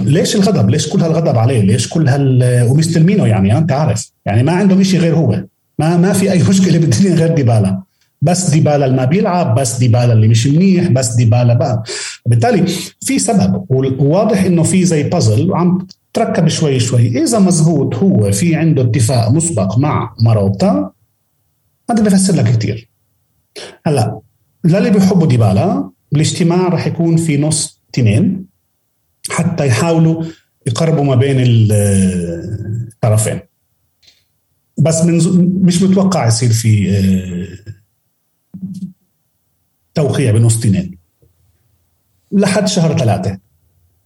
ليش 0.04 0.36
الغضب؟ 0.36 0.70
ليش 0.70 0.88
كل 0.88 1.00
هالغضب 1.02 1.38
عليه؟ 1.38 1.60
ليش 1.60 1.88
كل 1.88 2.08
هال 2.08 2.66
ومستلمينه 2.70 3.26
يعني؟ 3.26 3.58
أنت 3.58 3.72
عارف. 3.72 4.10
يعني 4.26 4.42
ما 4.42 4.52
عنده 4.52 4.82
شيء 4.82 5.00
غير 5.00 5.14
هو. 5.14 5.44
ما 5.78 5.96
ما 5.96 6.12
في 6.12 6.32
أي 6.32 6.42
مشكلة 6.50 6.78
بالدنيا 6.78 7.14
غير 7.14 7.34
ديبالا. 7.34 7.82
بس 8.22 8.50
ديبالا 8.50 8.86
اللي 8.86 8.96
ما 8.96 9.04
بيلعب 9.04 9.54
بس 9.54 9.78
ديبالا 9.78 10.12
اللي 10.12 10.28
مش 10.28 10.46
منيح 10.46 10.88
بس 10.88 11.14
ديبالا 11.14 11.54
بقى. 11.54 11.82
بالتالي 12.26 12.66
في 13.00 13.18
سبب 13.18 13.64
وواضح 13.70 14.44
إنه 14.44 14.62
في 14.62 14.84
زي 14.84 15.02
بازل 15.02 15.50
وعم 15.50 15.86
تركب 16.12 16.48
شوي 16.48 16.80
شوي. 16.80 17.22
إذا 17.22 17.38
مزبوط 17.38 17.94
هو 17.94 18.32
في 18.32 18.54
عنده 18.54 18.82
اتفاق 18.82 19.30
مسبق 19.30 19.78
مع 19.78 20.14
ماروتا 20.22 20.90
هذا 21.90 22.02
بفسر 22.02 22.34
لك 22.36 22.44
كثير 22.44 22.90
هلأ 23.86 24.20
للي 24.64 24.90
بيحبوا 24.90 25.26
ديبالا 25.26 25.90
الاجتماع 26.12 26.68
راح 26.68 26.86
يكون 26.86 27.16
في 27.16 27.36
نص 27.38 27.82
تنين. 27.92 28.49
حتى 29.30 29.66
يحاولوا 29.66 30.24
يقربوا 30.66 31.04
ما 31.04 31.14
بين 31.14 31.36
الطرفين. 31.40 33.40
بس 34.78 35.02
من 35.02 35.16
مش 35.62 35.82
متوقع 35.82 36.26
يصير 36.26 36.52
في 36.52 36.90
آه، 36.90 37.48
توقيع 39.94 40.30
بنص 40.30 40.60
تنين 40.60 40.98
لحد 42.32 42.68
شهر 42.68 42.98
ثلاثة. 42.98 43.38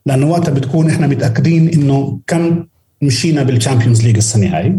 لأنه 0.06 0.26
وقتها 0.26 0.52
بتكون 0.52 0.90
إحنا 0.90 1.06
متأكدين 1.06 1.68
إنه 1.68 2.20
كم 2.26 2.66
مشينا 3.02 3.42
بال 3.42 3.54
Champions 3.54 4.04
League 4.04 4.16
السنة 4.16 4.58
هاي. 4.58 4.78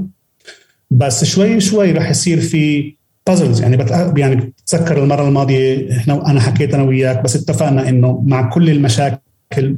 بس 0.91 1.23
شوي 1.23 1.59
شوي 1.59 1.91
رح 1.91 2.09
يصير 2.09 2.41
في 2.41 2.95
puzzles 3.27 3.61
يعني 3.61 3.77
بتأ... 3.77 4.13
يعني 4.17 4.35
بتذكر 4.35 5.03
المرة 5.03 5.27
الماضية 5.27 5.97
إحنا 5.97 6.31
أنا 6.31 6.41
حكيت 6.41 6.73
أنا 6.73 6.83
وياك 6.83 7.23
بس 7.23 7.35
اتفقنا 7.35 7.89
إنه 7.89 8.23
مع 8.25 8.49
كل 8.49 8.69
المشاكل 8.69 9.77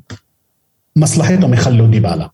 مصلحتهم 0.97 1.53
يخلوا 1.53 1.87
ديبالا. 1.87 2.31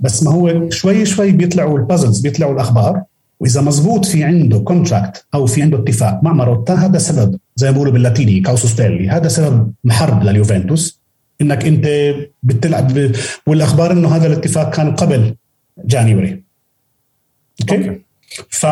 بس 0.00 0.22
ما 0.22 0.30
هو 0.30 0.70
شوي 0.70 1.06
شوي 1.06 1.32
بيطلعوا 1.32 1.78
ال 1.78 1.83
puzzles 1.83 2.20
بيطلعوا 2.20 2.54
الأخبار 2.54 3.02
وإذا 3.40 3.60
مزبوط 3.60 4.04
في 4.04 4.24
عنده 4.24 4.58
contract 4.58 5.26
أو 5.34 5.46
في 5.46 5.62
عنده 5.62 5.78
اتفاق 5.78 6.24
مع 6.24 6.32
ماروتا 6.32 6.74
هذا 6.74 6.98
سبب 6.98 7.38
زي 7.56 7.66
ما 7.66 7.72
بيقولوا 7.72 7.92
باللاتيني 7.92 8.40
casus 8.40 8.72
belli 8.72 9.08
هذا 9.08 9.28
سبب 9.28 9.72
حرب 9.84 10.22
لليوفنتوس 10.22 11.00
إنك 11.40 11.64
أنت 11.64 11.86
بتلعب 12.42 13.12
والأخبار 13.46 13.92
إنه 13.92 14.16
هذا 14.16 14.26
الاتفاق 14.26 14.74
كان 14.74 14.94
قبل 14.94 15.36
January. 15.84 16.42
okay, 17.60 17.88
okay. 17.88 18.00
ف 18.50 18.66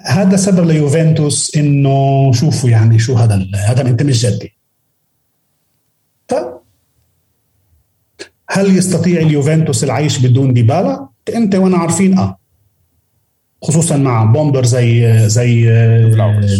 هذا 0.00 0.36
سبب 0.36 0.66
ليوفنتوس 0.66 1.56
إنه 1.56 2.32
شوفوا 2.32 2.70
يعني 2.70 2.98
شو 2.98 3.14
هذا 3.14 3.46
هذا 3.54 3.88
انت 3.88 4.02
مش 4.02 4.26
جدي 4.26 4.56
ف 6.28 6.34
هل 8.50 8.76
يستطيع 8.76 9.20
اليوفنتوس 9.20 9.84
العيش 9.84 10.18
بدون 10.18 10.54
ديبالا؟ 10.54 11.08
انت 11.34 11.54
وأنا 11.54 11.76
عارفين 11.76 12.18
آه. 12.18 12.38
خصوصا 13.62 13.96
مع 13.96 14.24
bomber 14.24 14.64
زي 14.64 15.18
زي 15.28 15.70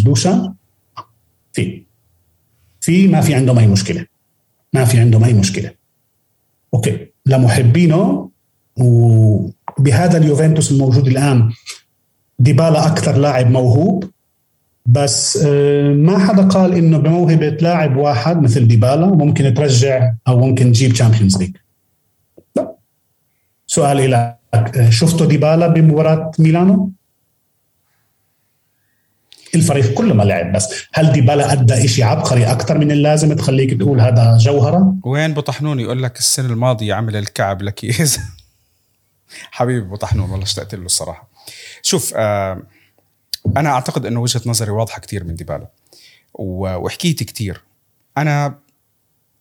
دوشان. 0.05 0.53
في 1.53 1.83
في 2.79 3.07
ما 3.07 3.21
في 3.21 3.33
عندهم 3.33 3.59
أي 3.59 3.67
مشكلة. 3.67 4.05
ما 4.73 4.85
في 4.85 4.99
عندهم 4.99 5.23
أي 5.23 5.33
مشكلة. 5.33 5.71
OK. 6.73 7.07
لمحبينه 7.25 8.29
وبهذا 8.77 10.17
اليوفنتوس 10.17 10.71
الموجود 10.71 11.07
الآن 11.07 11.51
ديبالا 12.39 12.87
أكثر 12.87 13.17
لاعب 13.17 13.51
موهوب. 13.51 14.03
بس 14.85 15.39
آه، 15.45 15.93
ما 15.93 16.17
حدا 16.17 16.47
قال 16.47 16.73
إنه 16.73 16.97
بموهبة 16.97 17.49
لاعب 17.49 17.97
واحد 17.97 18.41
مثل 18.41 18.67
ديبالا 18.67 19.05
ممكن 19.05 19.53
ترجع 19.53 20.13
أو 20.27 20.39
ممكن 20.39 20.71
تجيب 20.71 20.93
Champions 20.93 21.37
League 21.37 21.55
سؤال 23.77 24.11
لك 24.11 24.89
شفتوا 24.89 25.25
ديبالا 25.25 25.67
بمباراة 25.67 26.31
ميلانو؟ 26.39 26.91
الفريق 29.55 29.93
كله 29.93 30.13
ما 30.13 30.23
لعب 30.23 30.51
بس. 30.51 30.83
هل 30.93 31.11
ديبالا 31.11 31.53
أدى 31.53 31.87
شيء 31.87 32.05
عبقري 32.05 32.45
أكثر 32.45 32.77
من 32.77 32.91
اللازم 32.91 33.33
تخليك 33.33 33.79
تقول 33.79 34.01
هذا 34.01 34.37
جوهرة؟ 34.37 34.95
وين 35.03 35.33
بطحنون 35.33 35.79
يقول 35.79 36.03
لك 36.03 36.17
السنة 36.17 36.49
الماضية 36.49 36.93
عمل 36.93 37.15
الكعب 37.15 37.61
لكيز. 37.61 38.19
حبيبي 39.57 39.87
بطحنون 39.87 40.29
والله 40.29 40.45
اشتقت 40.45 40.75
له 40.75 40.85
الصراحة. 40.85 41.29
شوف 41.81 42.13
آه 42.15 42.61
أنا 43.57 43.69
أعتقد 43.69 44.05
إنه 44.05 44.19
وجهة 44.19 44.41
نظري 44.45 44.71
واضحة 44.71 45.01
كثير 45.01 45.23
من 45.23 45.35
ديبالا. 45.35 45.67
وحكيت 46.33 47.23
كثير 47.23 47.61
أنا 48.17 48.59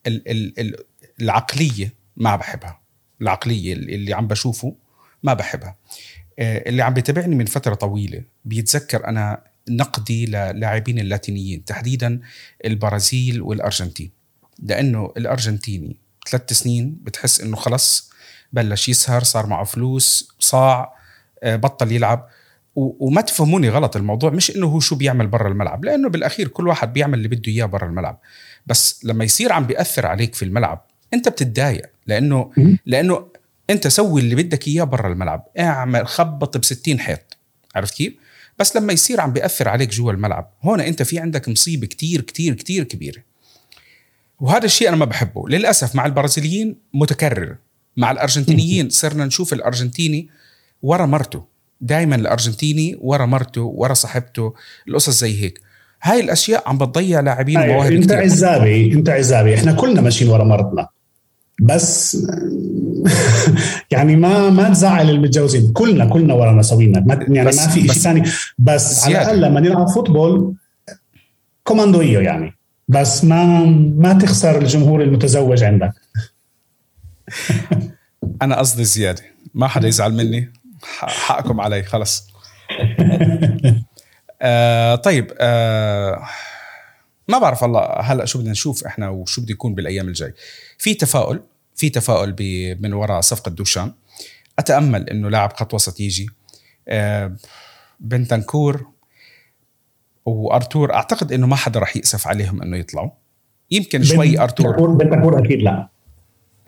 ال 0.07 0.29
ال 0.59 0.77
العقلية 1.21 1.93
ما 2.17 2.37
بحبها. 2.37 2.86
العقلية 3.23 3.73
اللي 3.73 4.15
عم 4.15 4.27
بشوفه 4.27 4.75
ما 5.23 5.35
بحبها. 5.35 5.77
آه، 6.39 6.69
اللي 6.69 6.83
عم 6.83 6.95
بيتابعني 6.95 7.35
من 7.35 7.45
فترة 7.45 7.75
طويلة 7.75 8.23
بيتذكر 8.45 9.07
أنا 9.07 9.43
نقدي 9.69 10.27
للاعبين 10.27 10.99
اللاتينيين 10.99 11.65
تحديدا 11.65 12.21
البرازيل 12.65 13.43
والأرجنتين. 13.43 14.11
لأنه 14.59 15.13
الأرجنتيني 15.17 15.97
ثلاث 16.29 16.53
سنين 16.53 16.99
بتحس 17.03 17.41
إنه 17.41 17.57
خلص 17.57 18.11
بلش 18.53 18.89
يسهر 18.89 19.23
صار 19.23 19.47
معه 19.47 19.65
فلوس 19.65 20.35
صاع 20.39 20.97
آه، 21.43 21.57
بطل 21.57 21.93
يلعب. 21.93 22.29
وما 22.77 23.21
تفهموني 23.21 23.69
غلط 23.69 23.97
الموضوع 23.97 24.31
مش 24.31 24.57
إنه 24.57 24.67
هو 24.67 24.81
شو 24.81 24.97
بيعمل 24.97 25.27
برا 25.27 25.49
الملعب 25.49 25.85
لأنه 25.85 26.09
بالأخير 26.09 26.49
كل 26.49 26.69
واحد 26.69 26.93
بيعمل 26.93 27.15
اللي 27.19 27.29
بده 27.29 27.53
إياه 27.53 27.67
برا 27.67 27.87
الملعب. 27.87 28.21
بس 28.67 29.05
لما 29.05 29.25
يصير 29.25 29.53
عم 29.53 29.67
بيأثر 29.67 30.07
عليك 30.07 30.35
في 30.35 30.45
الملعب 30.45 30.87
أنت 31.15 31.29
بتتضايق. 31.29 31.96
لأنه 32.07 32.51
لأنه 32.87 33.27
أنت 33.71 33.89
سوي 33.89 34.21
اللي 34.21 34.35
بدك 34.35 34.69
إياه 34.69 34.85
برا 34.85 35.13
الملعب. 35.13 35.47
اعمل 35.59 36.07
خبط 36.07 36.57
ب 36.57 36.65
60 36.65 37.01
حيط. 37.01 37.37
عرفت 37.75 37.95
كيف؟ 37.95 38.15
بس 38.59 38.77
لما 38.77 38.93
يصير 38.93 39.21
عم 39.21 39.33
بيأثر 39.33 39.69
عليك 39.69 39.91
جوا 39.91 40.13
الملعب 40.13 40.53
هون 40.63 40.81
أنت 40.81 41.03
في 41.03 41.19
عندك 41.19 41.49
مصيبة 41.49 41.87
كتير 41.87 42.21
كتير 42.21 42.55
كتير 42.55 42.85
كبيرة. 42.85 43.23
وهذا 44.41 44.65
الشيء 44.65 44.89
أنا 44.89 44.97
ما 44.97 45.05
بحبه. 45.05 45.49
للأسف 45.49 45.95
مع 45.95 46.07
البرازيليين 46.07 46.77
متكرر. 46.95 47.57
مع 47.97 48.11
الأرجنتينيين 48.11 48.91
صرنا 48.91 49.25
نشوف 49.25 49.53
الأرجنتيني 49.53 50.29
ورا 50.83 51.07
مرته. 51.07 51.45
دائما 51.81 52.17
الأرجنتيني 52.17 52.99
ورا 53.01 53.27
مرته 53.27 53.63
ورا 53.63 53.95
صاحبته 53.95 54.55
القصص 54.89 55.21
زي 55.21 55.43
هيك. 55.43 55.61
هاي 56.03 56.21
الأشياء 56.21 56.69
عم 56.69 56.79
بتضيع 56.79 57.21
لاعبين 57.21 57.59
ومواهب 57.59 57.93
أنت 57.93 58.05
كتير. 58.05 58.19
عزابي 58.19 58.93
أنت 58.93 59.09
عزابي. 59.09 59.55
إحنا 59.55 59.73
كلنا 59.73 60.01
ماشيين 60.01 60.31
ورا 60.31 60.45
مرتنا. 60.45 60.89
بس 61.61 62.17
يعني 63.93 64.17
ما 64.17 64.51
ما 64.51 64.69
تزعل 64.69 65.11
المتجوزين. 65.11 65.73
كلنا 65.73 66.05
كلنا 66.05 66.35
ورا 66.35 66.53
مساوينا. 66.53 67.05
يعني 67.29 67.45
ما 67.45 67.51
في 67.51 67.81
شيء 67.81 67.93
ثاني 67.93 68.23
بس 68.59 69.05
على 69.05 69.19
الأقل 69.19 69.41
لما 69.41 69.61
نلعب 69.61 69.89
فوتبول 69.89 70.55
كوماندوية 71.65 72.19
يعني. 72.19 72.57
بس 72.89 73.25
ما 73.25 73.65
ما 73.97 74.13
تخسر 74.13 74.59
الجمهور 74.59 75.03
المتزوج 75.03 75.65
عندك. 75.65 75.93
أنا 78.43 78.59
قصدي 78.59 78.85
زيادة. 78.85 79.23
ما 79.55 79.67
حدا 79.67 79.89
يزعل 79.89 80.13
مني. 80.13 80.53
حقكم 81.01 81.61
علي. 81.61 81.83
خلص. 81.83 82.27
آه 84.43 84.95
طيب 84.95 85.33
آه 85.39 86.23
ما 87.29 87.39
بعرف 87.39 87.63
والله 87.63 87.81
هلا 87.81 88.25
شو 88.25 88.39
بدنا 88.39 88.51
نشوف 88.51 88.85
إحنا 88.85 89.09
وشو 89.09 89.43
بده 89.43 89.53
يكون 89.53 89.75
بالأيام 89.75 90.09
الجاي. 90.09 90.35
في 90.79 90.95
تفاؤل 90.95 91.43
في 91.75 91.91
تفاؤل 91.91 92.37
من 92.81 92.93
وراء 92.93 93.21
صفقة 93.21 93.51
دوشان. 93.51 93.93
أتأمل 94.59 95.11
إنه 95.11 95.29
لاعب 95.31 95.53
خط 95.53 95.75
وسط 95.75 96.01
يجي. 96.01 96.31
آه 96.89 97.37
بنتنكور 98.01 98.87
وأرتور 100.25 100.95
أعتقد 100.95 101.33
إنه 101.33 101.47
ما 101.47 101.57
حدا 101.57 101.81
رح 101.81 101.97
يأسف 101.97 102.29
عليهم 102.29 102.63
إنه 102.63 102.77
يطلعوا. 102.77 103.11
يمكن 103.71 104.05
شوي 104.05 104.39
أرتور. 104.39 104.95
بنتنكور 104.95 105.45
أكيد 105.45 105.63
لا. 105.63 105.89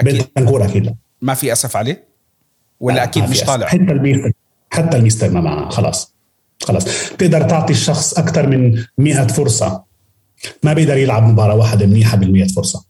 أكيد. 0.00 0.16
بنتنكور 0.16 0.64
أكيد 0.64 0.86
لا. 0.86 0.94
ما 1.22 1.34
في 1.34 1.52
أسف 1.52 1.76
عليه؟ 1.76 2.08
ولا 2.80 3.04
أكيد 3.04 3.30
مش 3.30 3.40
طالع؟ 3.40 3.66
حتى 3.66 3.76
الميستر 3.76 4.32
حتى 4.70 4.96
الميستر 4.96 5.30
ما 5.30 5.40
معنا 5.40 5.70
خلاص. 5.70 6.14
خلاص. 6.62 7.12
بتقدر 7.12 7.42
تعطي 7.42 7.72
الشخص 7.72 8.18
أكثر 8.18 8.46
من 8.46 8.84
100 8.98 9.26
فرصة. 9.26 9.87
ما 10.62 10.72
بيقدر 10.72 10.96
يلعب 10.96 11.22
مباراة 11.22 11.54
واحدة 11.54 11.86
منيحه 11.86 12.16
بال 12.16 12.48
فرصة. 12.48 12.84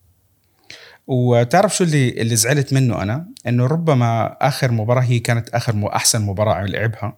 وتعرف 1.07 1.77
شو 1.77 1.85
اللي 1.85 2.09
اللي 2.09 2.37
زعلت 2.37 2.73
منه 2.73 3.03
أنا؟ 3.03 3.27
إنه 3.47 3.67
ربما 3.67 4.37
آخر 4.41 4.73
مباراة 4.73 5.03
هي 5.03 5.19
كانت 5.19 5.49
آخر 5.49 5.97
أحسن 5.97 6.23
مباراة 6.23 6.65
لعبها. 6.67 7.17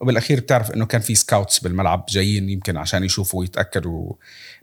وبالأخير 0.00 0.40
بتعرف 0.40 0.70
إنه 0.70 0.86
كان 0.86 1.00
في 1.00 1.14
scouts 1.14 1.58
بالملعب 1.58 2.04
جايين 2.08 2.48
يمكن 2.48 2.76
عشان 2.76 3.04
يشوفوا 3.04 3.40
ويتأكدوا 3.40 4.12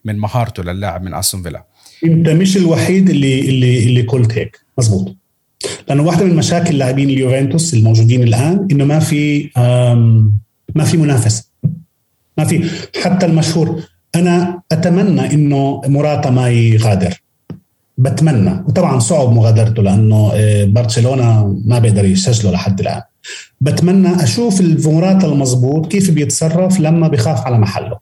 من 0.05 0.17
مهارته 0.17 0.63
للاعب 0.63 1.03
من 1.03 1.13
استون 1.13 1.43
فيلا 1.43 1.63
أنت 2.05 2.29
مش 2.29 2.57
الوحيد 2.57 3.09
اللي 3.09 3.39
اللي 3.49 3.83
اللي 3.83 4.01
قلت 4.01 4.31
هيك. 4.31 4.59
مزبوط 4.77 5.15
لأنه 5.87 6.03
واحدة 6.03 6.25
من 6.25 6.35
مشاكل 6.35 6.77
لاعبين 6.77 7.09
اليوفنتوس 7.09 7.73
الموجودين 7.73 8.23
الآن 8.23 8.67
إنه 8.71 8.85
ما 8.85 8.99
في 8.99 9.49
ما 10.75 10.83
في 10.85 10.97
منافس 10.97 11.49
ما 12.37 12.45
في 12.45 12.69
حتى 13.03 13.25
المشهور 13.25 13.83
أنا 14.15 14.61
أتمنى 14.71 15.33
إنه 15.33 15.81
مراتا 15.87 16.29
ما 16.29 16.49
يغادر 16.49 17.21
بتمنى. 17.97 18.63
وطبعا 18.67 18.99
صعب 18.99 19.31
مغادرته 19.31 19.83
لأنه 19.83 20.31
آه، 20.33 20.65
برشلونة 20.65 21.59
ما 21.65 21.79
بيقدر 21.79 22.05
يسجله 22.05 22.51
لحد 22.51 22.79
الآن. 22.79 23.01
بتمنى 23.61 24.23
أشوف 24.23 24.61
المراتا 24.61 25.27
المضبوط 25.27 25.91
كيف 25.91 26.11
بيتصرف 26.11 26.79
لما 26.79 27.07
بخاف 27.07 27.45
على 27.45 27.57
محله. 27.57 27.97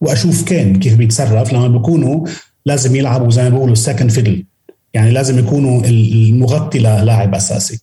وأشوف 0.00 0.42
كين 0.42 0.78
كيف 0.78 0.94
بيتصرف 0.96 1.52
لما 1.52 1.68
بيكونوا 1.68 2.26
لازم 2.66 2.96
يلعبوا 2.96 3.30
زي 3.30 3.42
ما 3.42 3.48
بيقولوا 3.48 3.74
سكند 3.74 4.10
فيدل 4.10 4.44
يعني 4.94 5.10
لازم 5.10 5.38
يكونوا 5.38 5.84
المغطي 5.84 6.78
للاعب 6.78 7.34
أساسي. 7.34 7.80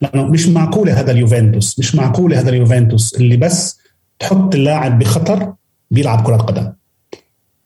لأنه 0.00 0.24
مش 0.24 0.48
معقولة 0.48 1.00
هذا 1.00 1.10
اليوفنتوس 1.10 1.78
مش 1.78 1.94
معقولة 1.94 2.40
هذا 2.40 2.48
اليوفنتوس 2.48 3.14
اللي 3.14 3.36
بس 3.36 3.78
تحط 4.18 4.54
اللاعب 4.54 4.98
بخطر 4.98 5.52
بيلعب 5.90 6.26
كرة 6.26 6.36
قدم. 6.36 6.72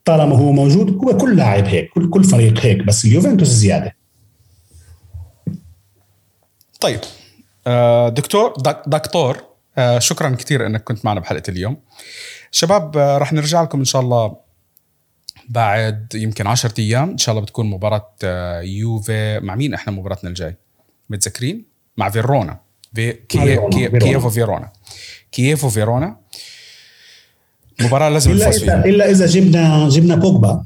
طالما 0.04 0.36
هو 0.36 0.52
موجود 0.52 1.04
هو 1.04 1.16
كل 1.16 1.36
لاعب 1.36 1.64
هيك 1.64 1.90
كل 1.94 2.10
كل 2.10 2.24
فريق 2.24 2.58
هيك 2.58 2.82
بس 2.82 3.04
اليوفنتوس 3.04 3.48
زيادة. 3.48 3.96
طيب. 6.80 7.00
آه، 7.66 8.08
دكتور 8.08 8.54
دكتور 8.86 9.44
آه، 9.78 9.98
شكرا 9.98 10.30
كثير 10.30 10.66
إنك 10.66 10.84
كنت 10.84 11.04
معنا 11.04 11.20
بحلقة 11.20 11.50
اليوم. 11.50 11.76
شباب 12.50 12.96
آه، 12.96 13.18
رح 13.18 13.32
نرجع 13.32 13.62
لكم 13.62 13.78
إن 13.78 13.84
شاء 13.84 14.02
الله 14.02 14.36
بعد 15.48 16.14
يمكن 16.14 16.46
10 16.46 16.74
أيام. 16.78 17.10
إن 17.10 17.18
شاء 17.18 17.32
الله 17.32 17.42
بتكون 17.42 17.70
مباراة 17.70 18.14
يوفي 18.60 19.40
مع 19.40 19.54
مين 19.54 19.74
إحنا 19.74 19.92
مباراتنا 19.92 20.30
الجاي؟ 20.30 20.56
متذكرين؟ 21.10 21.64
مع 21.96 22.10
فيرونا. 22.10 22.60
في 22.94 23.12
كييف 23.12 24.24
وفيرونا. 24.24 24.72
كييف 25.32 25.64
وفيرونا؟ 25.64 26.21
مباراة 27.85 28.09
لازم 28.09 28.30
إلا 28.30 28.49
نفوز 28.49 28.64
فيها. 28.64 28.85
إلا 28.85 29.11
إذا 29.11 29.26
جبنا 29.26 29.89
جبنا 29.89 30.14
بوجبا. 30.14 30.64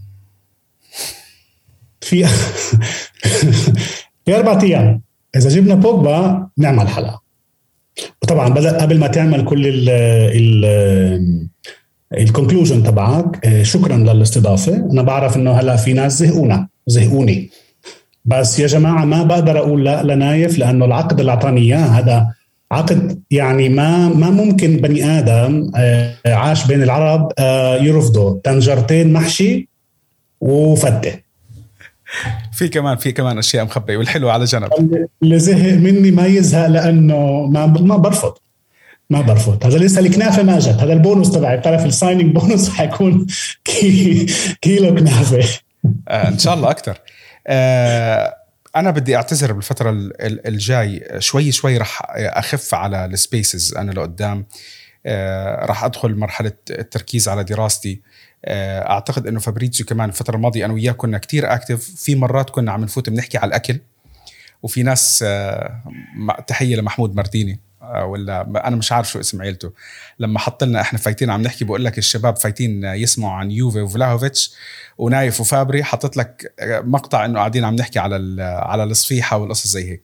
في 2.00 2.26
في 4.24 4.36
أربع 4.36 4.62
أيام. 4.62 5.02
إذا 5.36 5.48
جبنا 5.48 5.74
بوجبا 5.74 6.48
نعمل 6.58 6.88
حلقة. 6.88 7.22
وطبعا 8.22 8.54
قبل 8.54 8.98
ما 8.98 9.06
تعمل 9.06 9.44
كل 9.44 9.66
ال 9.66 9.88
ال 9.90 11.48
الكونكلوجن 12.18 12.82
تبعك 12.82 13.46
آه، 13.46 13.62
شكرا 13.62 13.96
للاستضافة. 13.96 14.76
أنا 14.76 15.02
بعرف 15.02 15.36
إنه 15.36 15.52
هلا 15.52 15.76
في 15.76 15.92
ناس 15.92 16.18
زهقونا 16.18 16.68
زهقوني. 16.86 17.50
بس 18.24 18.58
يا 18.58 18.66
جماعة 18.66 19.04
ما 19.04 19.22
بقدر 19.22 19.58
أقول 19.58 19.84
لا 19.84 20.02
لنايف 20.02 20.58
لأنه 20.58 20.84
العقد 20.84 21.20
اللي 21.20 21.32
أعطاني 21.32 21.60
إياه 21.60 21.78
هذا 21.78 22.34
عقد 22.72 23.22
يعني 23.30 23.68
ما 23.68 24.08
ما 24.08 24.30
ممكن 24.30 24.76
بني 24.76 25.18
آدم 25.18 25.70
آه، 25.76 26.14
عاش 26.26 26.66
بين 26.66 26.82
العرب 26.82 27.32
آه، 27.38 27.76
يرفضه. 27.76 28.40
طنجرتين 28.44 29.12
محشي 29.12 29.68
وفتة. 30.40 31.26
في 32.52 32.68
كمان 32.68 32.96
في 32.96 33.12
كمان 33.12 33.38
أشياء 33.38 33.64
مخبية 33.64 33.96
والحلو 33.96 34.28
على 34.28 34.44
جنب. 34.44 34.70
اللي 35.22 35.38
زهق 35.38 35.74
مني 35.78 36.10
ما 36.10 36.26
يزهق 36.26 36.66
لأنه 36.66 37.46
ما 37.46 37.66
ما 37.66 37.96
برفض. 37.96 38.34
ما 39.10 39.20
برفض. 39.20 39.66
هذا 39.66 39.78
لسه 39.78 40.00
الكنافة 40.00 40.42
ما 40.42 40.58
جت. 40.58 40.68
هذا 40.68 40.92
البونص 40.92 41.30
تبعي. 41.30 41.56
بتعرف 41.56 41.86
ال 41.86 41.92
signing 41.92 42.34
bonus 42.34 42.68
حيكون 42.76 43.26
كي 43.64 44.26
كيلو 44.60 44.94
كنافة. 44.94 45.48
آه 46.08 46.28
إن 46.28 46.38
شاء 46.38 46.54
الله 46.54 46.70
أكثر 46.70 46.98
آه 47.46 48.45
أنا 48.76 48.90
بدي 48.90 49.16
أعتذر 49.16 49.52
بالفترة 49.52 49.90
الجاي. 50.20 51.08
شوي 51.18 51.52
شوي 51.52 51.78
رح 51.78 52.02
أخف 52.10 52.74
على 52.74 53.04
ال 53.04 53.14
spaces 53.14 53.74
أنا 53.74 53.92
لقدام. 53.92 54.46
آه 55.06 55.66
رح 55.66 55.84
أدخل 55.84 56.14
مرحلة 56.14 56.52
التركيز 56.70 57.28
على 57.28 57.44
دراستي. 57.44 58.00
آه 58.44 58.90
أعتقد 58.90 59.26
إنه 59.26 59.40
فابريتسيو 59.40 59.86
كمان 59.86 60.08
الفترة 60.08 60.36
الماضية 60.36 60.64
أنا 60.64 60.72
وياه 60.72 60.92
كنا 60.92 61.18
كتير 61.18 61.54
active 61.54 61.90
في 61.96 62.14
مرات 62.14 62.50
كنا 62.50 62.72
عم 62.72 62.84
نفوت 62.84 63.10
بنحكي 63.10 63.38
على 63.38 63.48
الأكل. 63.48 63.80
وفي 64.62 64.82
ناس 64.82 65.24
آه، 65.26 65.82
تحية 66.46 66.76
لمحمود 66.76 67.14
مارتيني 67.14 67.60
ولا 67.82 68.68
أنا 68.68 68.76
مش 68.76 68.92
عارف 68.92 69.10
شو 69.10 69.20
اسم 69.20 69.42
عيلته. 69.42 69.72
لما 70.18 70.38
حط 70.38 70.64
لنا 70.64 70.80
إحنا 70.80 70.98
فايتين 70.98 71.30
عم 71.30 71.42
نحكي 71.42 71.64
بقول 71.64 71.84
لك 71.84 71.98
الشباب 71.98 72.36
فايتين 72.36 72.84
يسمعوا 72.84 73.32
عن 73.32 73.50
يوفي 73.50 73.80
وفلاهوفيتش. 73.80 74.54
ونايف 74.98 75.40
وفابري 75.40 75.84
حطيت 75.84 76.16
لك 76.16 76.54
مقطع 76.62 77.24
إنه 77.24 77.38
قاعدين 77.38 77.64
عم 77.64 77.74
نحكي 77.74 77.98
على 77.98 78.42
على 78.42 78.84
الصفيحة 78.84 79.36
والقصص 79.36 79.66
زي 79.66 79.90
هيك. 79.90 80.02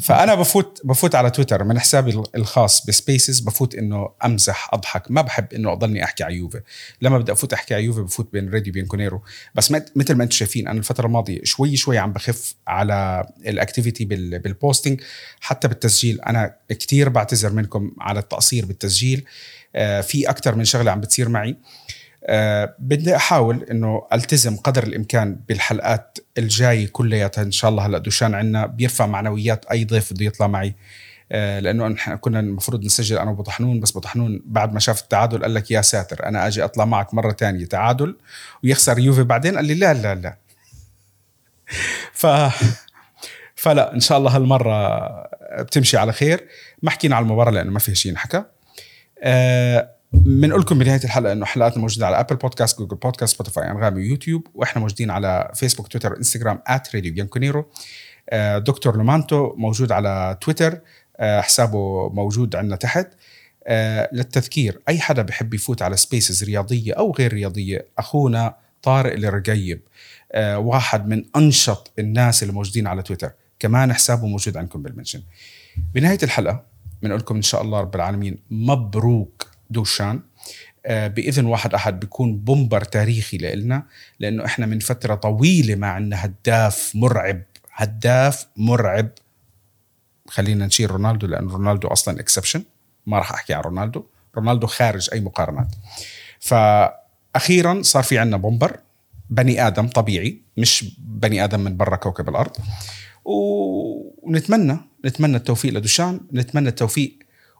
فأنا 0.00 0.34
بفوت 0.34 0.80
بفوت 0.84 1.14
على 1.14 1.30
تويتر 1.30 1.64
من 1.64 1.80
حسابي 1.80 2.22
الخاص 2.34 2.86
ب 2.86 2.94
spaces 2.94 3.40
بفوت 3.40 3.74
إنه 3.74 4.08
أمزح 4.24 4.74
أضحك. 4.74 5.10
ما 5.10 5.22
بحب 5.22 5.52
إنه 5.52 5.72
أضلني 5.72 6.04
أحكي 6.04 6.24
على 6.24 6.34
يوفي. 6.34 6.60
لما 7.02 7.18
بدي 7.18 7.32
أفوت 7.32 7.52
أحكي 7.52 7.74
على 7.74 7.84
يوفي 7.84 8.00
بفوت 8.00 8.32
بين 8.32 8.50
راديو 8.50 8.70
بيانكونيرو. 8.70 9.22
بس 9.54 9.70
مثل 9.70 10.14
ما 10.14 10.24
أنتم 10.24 10.30
شايفين 10.30 10.68
أنا 10.68 10.78
الفترة 10.78 11.06
الماضية 11.06 11.40
شوي 11.44 11.76
شوي 11.76 11.98
عم 11.98 12.12
بخف 12.12 12.54
على 12.66 13.28
ال 13.46 13.52
activity 13.52 14.04
بال 14.38 14.52
posting 14.52 15.00
حتى 15.40 15.68
بالتسجيل 15.68 16.20
أنا 16.20 16.56
كتير 16.68 17.08
بعتذر 17.08 17.52
منكم 17.52 17.90
على 18.00 18.18
التقصير 18.18 18.66
بالتسجيل. 18.66 19.24
آه، 19.74 20.00
في 20.00 20.30
أكثر 20.30 20.54
من 20.54 20.64
شغلة 20.64 20.90
عم 20.90 21.00
بتصير 21.00 21.28
معي. 21.28 21.56
أه 22.30 22.74
بدي 22.78 23.16
أحاول 23.16 23.66
إنه 23.70 24.06
ألتزم 24.12 24.56
قدر 24.56 24.82
الإمكان 24.82 25.40
بالحلقات 25.48 26.18
الجاي 26.38 26.86
كلياتها. 26.86 27.42
إن 27.42 27.50
شاء 27.50 27.70
الله 27.70 27.86
هلأ 27.86 27.98
دوشان 27.98 28.34
عنا 28.34 28.66
بيرفع 28.66 29.06
معنويات 29.06 29.64
أي 29.64 29.84
ضيف 29.84 30.12
بده 30.12 30.24
يطلع 30.26 30.46
معي. 30.46 30.74
أه 31.32 31.60
لأنه 31.60 31.88
نحن 31.88 32.16
كنا 32.16 32.40
المفروض 32.40 32.84
نسجل 32.84 33.18
أنا 33.18 33.30
وبطحنون 33.30 33.80
بس 33.80 33.96
بطحنون 33.96 34.42
بعد 34.44 34.72
ما 34.72 34.80
شاف 34.80 35.02
التعادل 35.02 35.42
قال 35.42 35.54
لك 35.54 35.70
يا 35.70 35.82
ساتر 35.82 36.26
أنا 36.26 36.46
أجي 36.46 36.64
أطلع 36.64 36.84
معك 36.84 37.14
مرة 37.14 37.32
تانية 37.32 37.64
تعادل 37.64 38.16
ويخسر 38.64 38.98
يوفي 38.98 39.22
بعدين؟ 39.22 39.56
قال 39.56 39.64
لي 39.64 39.74
لا 39.74 39.94
لا 39.94 40.14
لا. 40.14 40.36
ف 42.12 42.26
فلأ 43.56 43.94
إن 43.94 44.00
شاء 44.00 44.18
الله 44.18 44.36
هالمرة 44.36 44.98
بتمشي 45.58 45.96
على 45.96 46.12
خير. 46.12 46.48
ما 46.82 46.90
حكينا 46.90 47.16
على 47.16 47.22
المباراة 47.22 47.50
لأنه 47.50 47.70
ما 47.70 47.78
فيها 47.78 47.94
شيء 47.94 48.12
انحكى 48.12 48.44
أه 49.22 49.97
بنقول 50.12 50.60
لكم 50.60 50.78
بنهاية 50.78 51.04
الحلقة 51.04 51.32
إنه 51.32 51.44
حلقاتنا 51.44 51.80
موجودة 51.80 52.06
على 52.06 52.20
Apple 52.20 52.36
Podcast 52.36 52.78
Google 52.78 52.96
Podcast 52.96 53.34
Spotify 53.34 53.70
انغامي 53.70 53.96
ويوتيوب 54.00 54.46
وإحنا 54.54 54.80
موجودين 54.80 55.10
على 55.10 55.50
فيسبوك 55.54 55.88
تويتر 55.88 56.16
انستغرام 56.16 56.62
راديو 56.94 57.12
بيانكونيرو 57.12 57.66
دكتور 58.56 58.96
لومانتو 58.96 59.54
موجود 59.56 59.92
على 59.92 60.38
تويتر 60.40 60.80
آه، 61.16 61.40
حسابه 61.40 62.08
موجود 62.08 62.56
عندنا 62.56 62.76
تحت. 62.76 63.08
آه، 63.66 64.08
للتذكير 64.12 64.80
أي 64.88 65.00
حدا 65.00 65.22
بحب 65.22 65.54
يفوت 65.54 65.82
على 65.82 65.96
spaces 65.96 66.44
رياضية 66.44 66.92
أو 66.92 67.14
غير 67.18 67.32
رياضية 67.32 67.86
أخونا 67.98 68.56
طارق 68.82 69.12
الرقيب 69.12 69.80
آه، 70.32 70.58
واحد 70.58 71.08
من 71.08 71.24
أنشط 71.36 71.92
الناس 71.98 72.42
اللي 72.42 72.54
موجودين 72.54 72.86
على 72.86 73.02
تويتر 73.02 73.30
كمان 73.58 73.92
حسابه 73.92 74.26
موجود 74.26 74.56
عندكم 74.56 74.82
بال 74.82 74.90
mention. 74.90 75.22
بنهاية 75.94 76.18
الحلقة 76.22 76.64
بنقول 77.02 77.20
لكم 77.20 77.36
إن 77.36 77.42
شاء 77.42 77.62
الله 77.62 77.80
رب 77.80 77.94
العالمين 77.94 78.38
مبروك. 78.50 79.46
دوشان. 79.70 80.20
آه، 80.86 81.08
بإذن 81.08 81.46
واحد 81.46 81.74
أحد 81.74 82.00
بيكون 82.00 82.36
bomber 82.36 82.84
تاريخي 82.84 83.38
لنا 83.38 83.82
لأنه 84.20 84.44
إحنا 84.44 84.66
من 84.66 84.78
فترة 84.78 85.14
طويلة 85.14 85.74
ما 85.74 85.86
عندنا 85.86 86.24
هداف 86.24 86.92
مرعب 86.94 87.42
هداف 87.72 88.46
مرعب. 88.56 89.08
خلينا 90.28 90.66
نشيل 90.66 90.90
رونالدو 90.90 91.26
لأنه 91.26 91.52
رونالدو 91.52 91.88
أصلا 91.88 92.20
exception 92.20 92.62
ما 93.06 93.18
راح 93.18 93.32
أحكي 93.32 93.54
عن 93.54 93.60
رونالدو. 93.60 94.04
رونالدو 94.36 94.66
خارج 94.66 95.08
أي 95.12 95.20
مقارنات. 95.20 95.74
فاخيرا 96.40 97.82
صار 97.82 98.02
في 98.02 98.18
عندنا 98.18 98.36
bomber. 98.36 98.80
بني 99.30 99.66
آدم 99.66 99.88
طبيعي 99.88 100.40
مش 100.56 100.94
بني 100.98 101.44
آدم 101.44 101.60
من 101.60 101.76
برا 101.76 101.96
كوكب 101.96 102.28
الأرض. 102.28 102.56
ونتمنى 103.24 104.78
نتمنى 105.04 105.36
التوفيق 105.36 105.72
لدوشان 105.72 106.20
نتمنى 106.32 106.68
التوفيق 106.68 107.17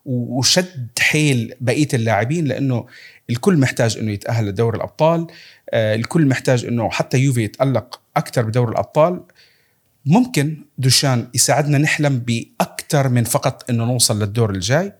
وشد 0.08 0.88
حيل 0.98 1.54
بقية 1.60 1.88
اللاعبين 1.94 2.44
لأنه 2.44 2.86
الكل 3.30 3.56
محتاج 3.56 3.98
إنه 3.98 4.12
يتأهل 4.12 4.46
لدوري 4.46 4.76
الأبطال. 4.76 5.26
آه، 5.70 5.94
الكل 5.94 6.26
محتاج 6.26 6.64
إنه 6.64 6.90
حتى 6.90 7.18
يوفي 7.18 7.42
يتألق 7.42 8.00
أكثر 8.16 8.42
بدوري 8.42 8.72
الأبطال. 8.72 9.24
ممكن 10.06 10.64
دوشان 10.78 11.28
يساعدنا 11.34 11.78
نحلم 11.78 12.18
باكثر 12.18 13.08
من 13.08 13.24
فقط 13.24 13.70
إنه 13.70 13.84
نوصل 13.84 14.18
للدور 14.22 14.50
الجاي. 14.50 14.92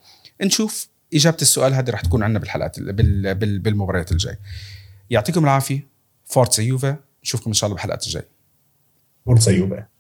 نشوف 0.43 0.89
إجابة 1.15 1.39
السؤال 1.43 1.75
هذه 1.75 1.91
رح 1.91 2.01
تكون 2.01 2.23
عندنا 2.23 2.39
بالحلقات 2.39 2.81
بالمباريات 2.81 4.13
الجاي. 4.13 4.37
يعطيكم 5.11 5.45
العافية. 5.45 5.89
Forza 6.25 6.63
Juve. 6.63 6.97
نشوفكم 7.25 7.51
إن 7.51 7.55
شاء 7.55 7.67
الله 7.67 7.75
بالحلقات 7.75 8.07
الجاي. 8.07 8.23
Forza 9.27 9.53
Juve. 9.53 9.98